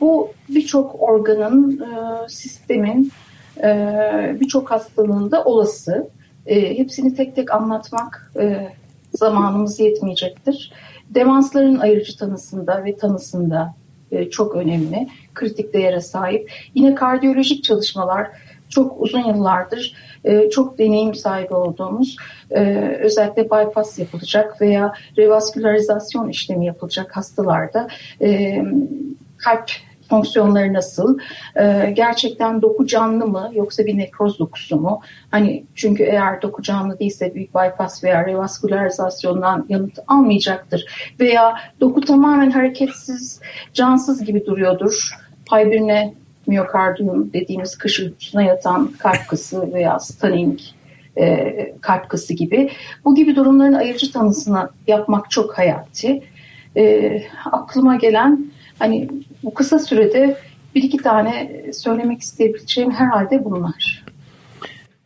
Bu 0.00 0.32
birçok 0.48 1.02
organın, 1.02 1.80
e, 1.80 2.28
sistemin 2.28 3.12
e, 3.62 4.36
birçok 4.40 4.70
hastalığında 4.70 5.44
olası. 5.44 6.08
E, 6.46 6.78
hepsini 6.78 7.14
tek 7.14 7.36
tek 7.36 7.54
anlatmak 7.54 8.32
zamanımız 9.14 9.80
yetmeyecektir. 9.80 10.72
Demansların 11.10 11.78
ayırıcı 11.78 12.16
tanısında 12.16 12.84
ve 12.84 12.96
tanısında 12.96 13.74
çok 14.30 14.56
önemli, 14.56 15.08
kritik 15.34 15.74
değere 15.74 16.00
sahip. 16.00 16.52
Yine 16.74 16.94
kardiyolojik 16.94 17.64
çalışmalar 17.64 18.28
çok 18.68 19.02
uzun 19.02 19.24
yıllardır 19.24 19.94
e, 20.24 20.50
çok 20.50 20.78
deneyim 20.78 21.14
sahibi 21.14 21.54
olduğumuz 21.54 22.16
e, 22.50 22.60
özellikle 23.02 23.44
bypass 23.44 23.98
yapılacak 23.98 24.60
veya 24.60 24.92
revaskülarizasyon 25.18 26.28
işlemi 26.28 26.66
yapılacak 26.66 27.16
hastalarda 27.16 27.88
e, 28.20 28.58
kalp 29.38 29.70
fonksiyonları 30.08 30.72
nasıl? 30.72 31.18
Ee, 31.56 31.92
gerçekten 31.96 32.62
doku 32.62 32.86
canlı 32.86 33.26
mı 33.26 33.50
yoksa 33.54 33.86
bir 33.86 33.98
nekroz 33.98 34.38
dokusu 34.38 34.76
mu? 34.76 35.00
Hani 35.30 35.64
çünkü 35.74 36.02
eğer 36.02 36.42
doku 36.42 36.62
canlı 36.62 36.98
değilse 36.98 37.34
büyük 37.34 37.54
bypass 37.54 38.04
veya 38.04 38.26
revaskülarizasyondan 38.26 39.66
yanıt 39.68 39.98
almayacaktır. 40.06 40.84
Veya 41.20 41.54
doku 41.80 42.00
tamamen 42.00 42.50
hareketsiz, 42.50 43.40
cansız 43.72 44.24
gibi 44.24 44.46
duruyordur. 44.46 45.18
Fibrine 45.50 46.14
miyokardiyum 46.48 47.32
dediğimiz 47.32 47.78
kış 47.78 48.00
uykusuna 48.00 48.42
yatan 48.42 48.90
kalp 48.98 49.28
kısı 49.28 49.72
veya 49.72 49.98
stunning 49.98 50.60
e, 51.18 51.74
kalp 51.80 52.08
kası 52.08 52.34
gibi. 52.34 52.70
Bu 53.04 53.14
gibi 53.14 53.36
durumların 53.36 53.72
ayırıcı 53.72 54.12
tanısını 54.12 54.70
yapmak 54.86 55.30
çok 55.30 55.58
hayati. 55.58 56.22
E, 56.76 57.22
aklıma 57.52 57.96
gelen 57.96 58.46
hani 58.78 59.08
bu 59.42 59.54
kısa 59.54 59.78
sürede 59.78 60.36
bir 60.74 60.82
iki 60.82 60.96
tane 60.96 61.62
söylemek 61.72 62.20
isteyebileceğim 62.20 62.90
herhalde 62.90 63.44
bunlar. 63.44 64.04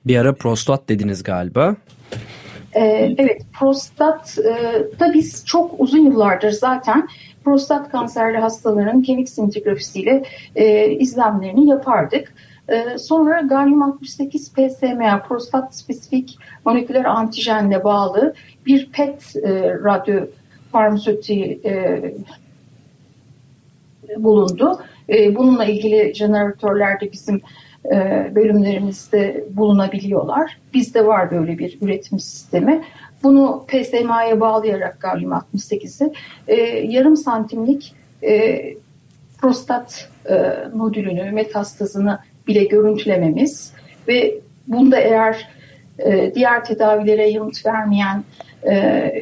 Bir 0.06 0.16
ara 0.16 0.34
prostat 0.34 0.88
dediniz 0.88 1.22
galiba. 1.22 1.76
Ee, 2.74 3.14
evet, 3.18 3.42
prostat 3.58 4.38
e, 4.38 5.00
da 5.00 5.14
biz 5.14 5.44
çok 5.46 5.80
uzun 5.80 5.98
yıllardır 5.98 6.50
zaten 6.50 7.08
prostat 7.44 7.90
kanserli 7.90 8.38
hastaların 8.38 9.02
kemik 9.02 9.28
sintigrafisiyle 9.28 10.24
e, 10.54 10.90
izlemlerini 10.90 11.68
yapardık. 11.68 12.34
E, 12.68 12.98
sonra 12.98 13.40
galyum 13.40 13.82
68 13.82 14.52
PSMA 14.52 15.22
prostat 15.28 15.76
spesifik 15.76 16.38
moleküler 16.64 17.04
antijenle 17.04 17.84
bağlı 17.84 18.34
bir 18.66 18.90
PET 18.92 19.36
e, 19.36 19.74
radyo 19.84 20.26
farmasötiği 20.72 21.60
e, 21.64 22.02
bulundu. 24.16 24.80
E, 25.08 25.34
bununla 25.34 25.64
ilgili 25.64 26.14
jeneratörler 26.14 27.00
de 27.00 27.12
bizim 27.12 27.40
bölümlerimizde 28.34 29.44
bulunabiliyorlar. 29.50 30.58
Bizde 30.74 31.06
var 31.06 31.30
böyle 31.30 31.58
bir 31.58 31.78
üretim 31.80 32.20
sistemi. 32.20 32.84
Bunu 33.22 33.64
PSMA'ya 33.68 34.40
bağlayarak 34.40 35.00
galyum 35.00 35.32
68'i 35.32 36.12
e, 36.48 36.54
yarım 36.88 37.16
santimlik 37.16 37.94
e, 38.22 38.60
prostat 39.40 40.08
e, 40.28 40.34
nodülünü, 40.74 41.30
metastazını 41.30 42.18
bile 42.46 42.64
görüntülememiz 42.64 43.72
ve 44.08 44.34
bunda 44.66 45.00
eğer 45.00 45.48
e, 45.98 46.34
diğer 46.34 46.64
tedavilere 46.64 47.30
yanıt 47.30 47.66
vermeyen 47.66 48.24
e, 48.66 49.12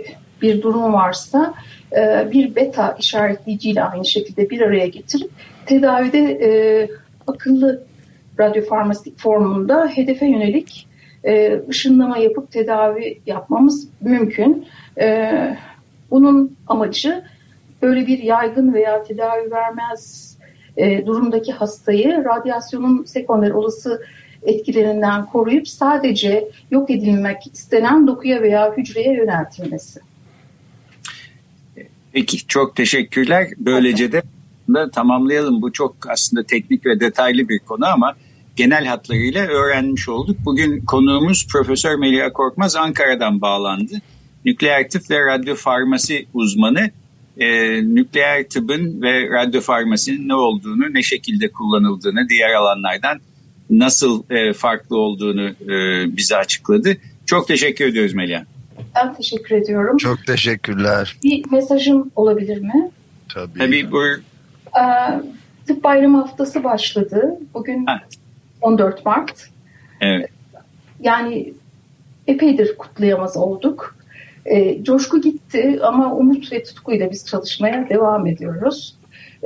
bir 0.43 0.63
durum 0.63 0.93
varsa 0.93 1.55
e, 1.97 2.29
bir 2.33 2.55
beta 2.55 2.97
işaretleyiciyle 2.99 3.83
aynı 3.83 4.05
şekilde 4.05 4.51
bir 4.51 4.61
araya 4.61 4.87
getirip 4.87 5.31
tedavide 5.67 6.19
e, 6.19 6.51
akıllı 7.27 7.83
radyofarmastik 8.39 9.19
formunda 9.19 9.89
hedefe 9.89 10.27
yönelik 10.27 10.89
e, 11.25 11.61
ışınlama 11.69 12.19
yapıp 12.19 12.53
tedavi 12.53 13.21
yapmamız 13.27 13.89
mümkün. 14.01 14.67
E, 15.01 15.31
bunun 16.11 16.57
amacı 16.67 17.25
böyle 17.83 18.07
bir 18.07 18.19
yaygın 18.19 18.75
veya 18.75 19.03
tedavi 19.03 19.51
vermez 19.51 20.37
e, 20.77 21.07
durumdaki 21.07 21.53
hastayı 21.53 22.25
radyasyonun 22.25 23.05
sekonder 23.05 23.51
olası 23.51 24.03
etkilerinden 24.43 25.27
koruyup 25.27 25.69
sadece 25.69 26.49
yok 26.71 26.91
edilmek 26.91 27.47
istenen 27.53 28.07
dokuya 28.07 28.43
veya 28.43 28.77
hücreye 28.77 29.15
yöneltilmesi. 29.15 30.01
Peki 32.13 32.47
çok 32.47 32.77
teşekkürler. 32.77 33.49
Böylece 33.59 34.13
de 34.13 34.23
tamamlayalım. 34.91 35.63
Bu 35.63 35.73
çok 35.73 35.97
aslında 36.09 36.43
teknik 36.43 36.87
ve 36.87 37.01
detaylı 37.01 37.49
bir 37.49 37.59
konu 37.59 37.87
ama 37.87 38.15
genel 38.57 38.87
hatlarıyla 38.87 39.47
öğrenmiş 39.47 40.09
olduk. 40.09 40.37
Bugün 40.45 40.85
konuğumuz 40.85 41.47
Profesör 41.53 41.95
Melia 41.95 42.33
Korkmaz 42.33 42.77
Ankara'dan 42.77 43.41
bağlandı. 43.41 43.95
Nükleer 44.45 44.91
tıp 44.91 45.11
ve 45.11 45.27
radyofarmasi 45.27 46.27
uzmanı. 46.35 46.91
Ee, 47.39 47.83
nükleer 47.95 48.49
tıbbın 48.49 49.03
ve 49.03 49.31
radyofarmasinin 49.31 50.29
ne 50.29 50.35
olduğunu, 50.35 50.95
ne 50.95 51.03
şekilde 51.03 51.53
kullanıldığını, 51.53 52.29
diğer 52.29 52.51
alanlardan 52.55 53.21
nasıl 53.71 54.23
e, 54.31 54.53
farklı 54.53 54.97
olduğunu 54.97 55.49
e, 55.49 55.77
bize 56.17 56.37
açıkladı. 56.37 56.97
Çok 57.27 57.49
teşekkür 57.49 57.87
ediyoruz 57.87 58.15
Melia. 58.15 58.43
Ben 58.97 59.15
teşekkür 59.15 59.57
ediyorum. 59.57 59.97
Çok 59.97 60.27
teşekkürler. 60.27 61.17
Bir 61.25 61.45
mesajım 61.51 62.11
olabilir 62.17 62.61
mi? 62.61 62.91
Tabii. 63.29 63.59
Tabii 63.59 63.93
buyur. 63.93 64.19
Ee, 64.77 64.83
tıp 65.67 65.85
bayramı 65.85 66.19
haftası 66.21 66.65
başladı. 66.65 67.39
Bugün 67.55 67.87
ha. 67.87 68.01
14 68.61 69.07
Mart. 69.07 69.49
Evet. 70.01 70.31
Yani 71.01 71.53
epeydir 72.27 72.77
kutlayamaz 72.79 73.37
olduk. 73.37 73.97
E, 74.47 74.85
coşku 74.85 75.21
gitti 75.21 75.79
ama 75.83 76.15
umut 76.15 76.53
ve 76.53 76.63
tutkuyla 76.63 77.11
biz 77.11 77.27
çalışmaya 77.27 77.89
devam 77.89 78.27
ediyoruz. 78.27 78.97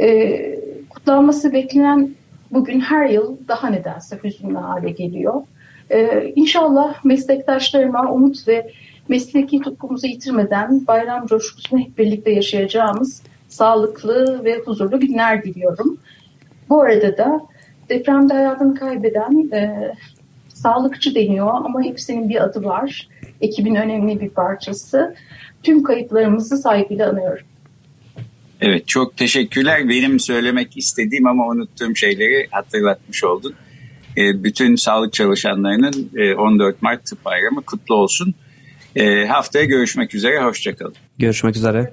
E, 0.01 0.59
kutlanması 0.91 1.53
beklenen 1.53 2.15
bugün 2.51 2.81
her 2.81 3.07
yıl 3.07 3.37
daha 3.49 3.71
nedense 3.71 4.19
hüzünlü 4.25 4.57
hale 4.57 4.91
geliyor. 4.91 5.43
E, 5.91 6.33
inşallah 6.37 7.05
meslektaşlarıma 7.05 8.13
umut 8.13 8.49
ve 8.49 8.71
mesleki 9.09 9.61
tutkumuzu 9.61 10.07
yitirmeden 10.07 10.87
bayram 10.87 11.27
coşkusunu 11.27 11.81
hep 11.81 11.99
birlikte 11.99 12.31
yaşayacağımız 12.31 13.23
sağlıklı 13.55 14.45
ve 14.45 14.59
huzurlu 14.59 15.01
günler 15.01 15.43
diliyorum. 15.43 15.99
Bu 16.69 16.83
arada 16.83 17.19
da 17.19 17.41
depremde 17.89 18.35
hayatını 18.35 18.75
kaybeden 18.75 19.51
e, 19.53 19.93
sağlıkçı 20.49 21.15
deniyor 21.15 21.49
ama 21.49 21.83
hepsinin 21.83 22.29
bir 22.29 22.45
adı 22.45 22.65
var. 22.65 23.09
Ekibin 23.41 23.75
önemli 23.75 24.21
bir 24.21 24.29
parçası. 24.29 25.15
Tüm 25.63 25.83
kayıplarımızı 25.83 26.57
saygıyla 26.57 27.11
anıyorum. 27.11 27.47
Evet 28.61 28.89
çok 28.89 29.17
teşekkürler. 29.17 29.89
Benim 29.89 30.21
söylemek 30.21 30.77
istediğim 30.77 31.27
ama 31.27 31.47
unuttuğum 31.47 31.97
şeyleri 31.97 32.49
hatırlatmış 32.51 33.25
oldun. 33.25 33.55
E, 34.17 34.45
bütün 34.45 34.77
sağlık 34.77 35.13
çalışanlarının 35.13 36.11
e, 36.17 36.35
14 36.35 36.83
Mart 36.83 37.05
Tıp 37.07 37.25
Bayramı 37.25 37.63
kutlu 37.63 37.95
olsun. 37.95 38.35
E, 38.97 39.27
haftaya 39.27 39.65
görüşmek 39.65 40.15
üzere. 40.15 40.45
Hoşçakalın. 40.45 40.95
Görüşmek 41.19 41.57
üzere. 41.57 41.93